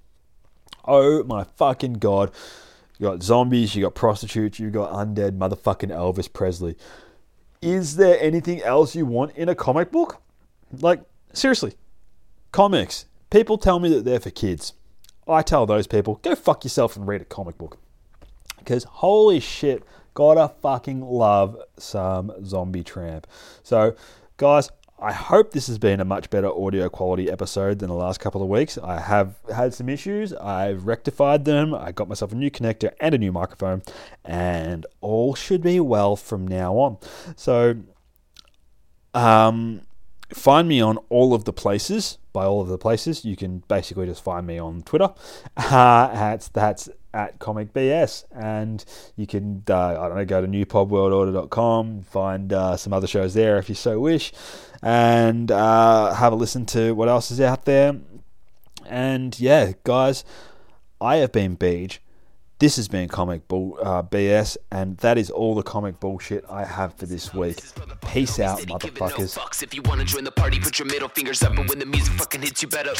Oh 0.85 1.22
my 1.24 1.44
fucking 1.44 1.94
god. 1.94 2.33
You 2.98 3.07
got 3.07 3.22
zombies, 3.22 3.77
you 3.77 3.85
got 3.85 3.94
prostitutes, 3.94 4.59
you 4.59 4.70
got 4.70 4.92
undead 4.92 5.38
motherfucking 5.38 5.90
Elvis 5.90 6.33
Presley. 6.33 6.77
Is 7.62 7.96
there 7.96 8.18
anything 8.20 8.62
else 8.62 8.94
you 8.94 9.07
want 9.07 9.37
in 9.37 9.48
a 9.48 9.55
comic 9.55 9.92
book? 9.92 10.20
Like, 10.72 11.00
seriously, 11.33 11.74
comics. 12.52 13.07
People 13.31 13.59
tell 13.59 13.78
me 13.78 13.88
that 13.90 14.04
they're 14.04 14.20
for 14.20 14.31
kids. 14.31 14.72
I 15.26 15.42
tell 15.42 15.66
those 15.66 15.87
people, 15.87 16.16
go 16.22 16.35
fuck 16.35 16.64
yourself 16.64 16.96
and 16.96 17.07
read 17.07 17.20
a 17.20 17.26
comic 17.26 17.59
book. 17.59 17.78
Because 18.59 18.85
holy 18.85 19.40
shit, 19.40 19.83
gotta 20.14 20.48
fucking 20.62 21.02
love 21.02 21.57
some 21.78 22.33
zombie 22.44 22.83
tramp. 22.83 23.26
So, 23.62 23.94
guys, 24.37 24.70
I 25.00 25.12
hope 25.12 25.52
this 25.52 25.68
has 25.68 25.78
been 25.78 26.00
a 26.00 26.04
much 26.04 26.28
better 26.28 26.48
audio 26.48 26.88
quality 26.88 27.31
episode 27.31 27.78
than 27.78 27.88
the 27.88 27.94
last 27.94 28.18
couple 28.18 28.42
of 28.42 28.48
weeks. 28.48 28.76
I 28.78 28.98
have 28.98 29.37
had 29.54 29.72
some 29.72 29.88
issues, 29.88 30.33
I've 30.33 30.87
rectified 30.87 31.44
them, 31.44 31.72
I 31.72 31.92
got 31.92 32.09
myself 32.09 32.33
a 32.33 32.35
new 32.35 32.50
connector 32.50 32.90
and 33.00 33.14
a 33.14 33.18
new 33.18 33.31
microphone, 33.31 33.83
and 34.24 34.87
all 35.00 35.37
should 35.37 35.62
be 35.62 35.78
well 35.78 36.16
from 36.16 36.48
now 36.48 36.74
on. 36.78 36.98
So, 37.37 37.76
um, 39.14 39.83
find 40.33 40.69
me 40.69 40.81
on 40.81 40.99
all 41.09 41.35
of 41.35 41.45
the 41.45 41.53
places. 41.53 42.19
By 42.33 42.45
all 42.45 42.61
of 42.61 42.69
the 42.69 42.79
places, 42.79 43.25
you 43.25 43.37
can 43.37 43.64
basically 43.69 44.07
just 44.07 44.23
find 44.23 44.47
me 44.47 44.59
on 44.59 44.83
Twitter. 44.83 45.12
Uh, 45.57 46.09
that's 46.12 46.49
that's 46.49 46.88
at 47.12 47.38
Comic 47.41 47.73
BS, 47.73 48.25
and 48.33 48.85
you 49.17 49.27
can 49.27 49.64
uh, 49.69 50.01
I 50.01 50.09
don't 50.09 50.17
know 50.17 50.25
go 50.25 50.41
to 50.41 50.47
newpodworldorder.com, 50.47 52.03
find 52.03 52.53
uh, 52.53 52.77
some 52.77 52.93
other 52.93 53.07
shows 53.07 53.35
there 53.35 53.59
if 53.59 53.69
you 53.69 53.75
so 53.75 53.99
wish, 54.01 54.33
and 54.83 55.51
uh, 55.51 56.14
have 56.14 56.33
a 56.33 56.37
listen 56.37 56.64
to 56.67 56.93
what 56.93 57.09
else 57.09 57.31
is 57.31 57.41
out 57.41 57.64
there. 57.64 57.99
And 58.87 59.38
yeah, 59.38 59.73
guys, 59.85 60.25
I 61.01 61.17
have 61.17 61.33
been 61.33 61.57
Beej. 61.57 61.99
This 62.61 62.75
has 62.75 62.88
been 62.88 63.09
Comic 63.09 63.47
Bull 63.47 63.79
uh, 63.81 64.03
BS, 64.03 64.57
and 64.73 64.97
that 64.99 65.16
is 65.16 65.31
all 65.31 65.55
the 65.55 65.62
comic 65.62 66.01
bullshit 66.01 66.44
I 66.51 66.64
have 66.64 66.92
for 66.94 67.07
this 67.07 67.33
week. 67.33 67.61
Peace 68.11 68.40
out, 68.40 68.59
motherfuckers. 68.62 69.62
If 69.62 69.75
you 69.75 69.83
wanna 69.83 70.05
join 70.05 70.25
the 70.25 70.33
party, 70.33 70.59
put 70.59 70.77
your 70.77 70.87
middle 70.87 71.09
fingers 71.09 71.40
up, 71.44 71.57
and 71.57 71.68
when 71.68 71.79
the 71.79 71.87
music 71.87 72.14
fucking 72.14 72.42
hits, 72.42 72.61
you 72.62 72.68
better. 72.68 72.94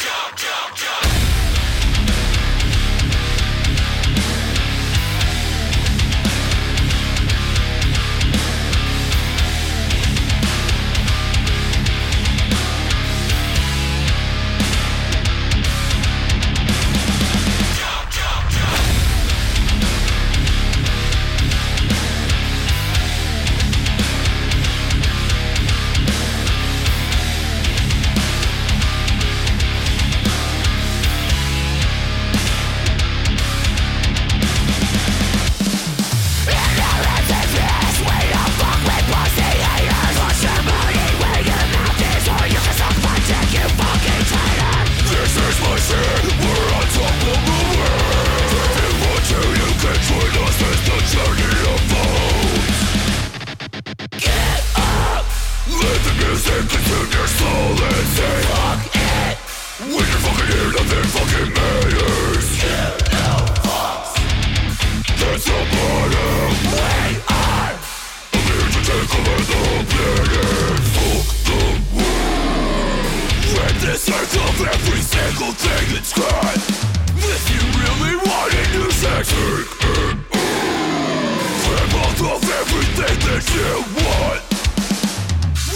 You 83.55 83.71
want 83.97 84.41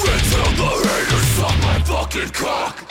Until 0.06 0.50
the 0.60 0.72
haters 0.88 1.28
suck 1.36 1.56
my 1.62 1.80
fucking 1.84 2.30
cock 2.30 2.83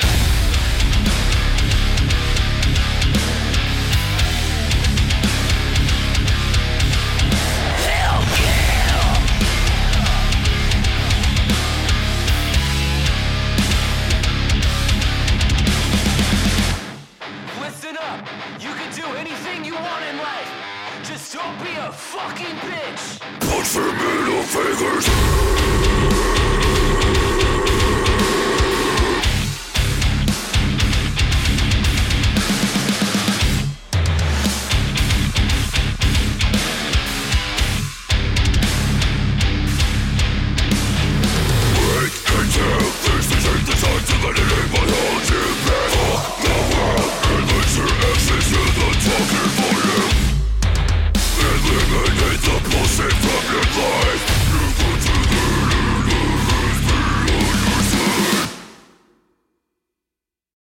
Don't 21.31 21.63
be 21.63 21.71
a 21.77 21.93
fucking 21.93 22.57
bitch! 22.57 23.21
Punch 23.41 23.77
your 23.77 23.93
middle 23.93 24.43
fingers 24.43 25.07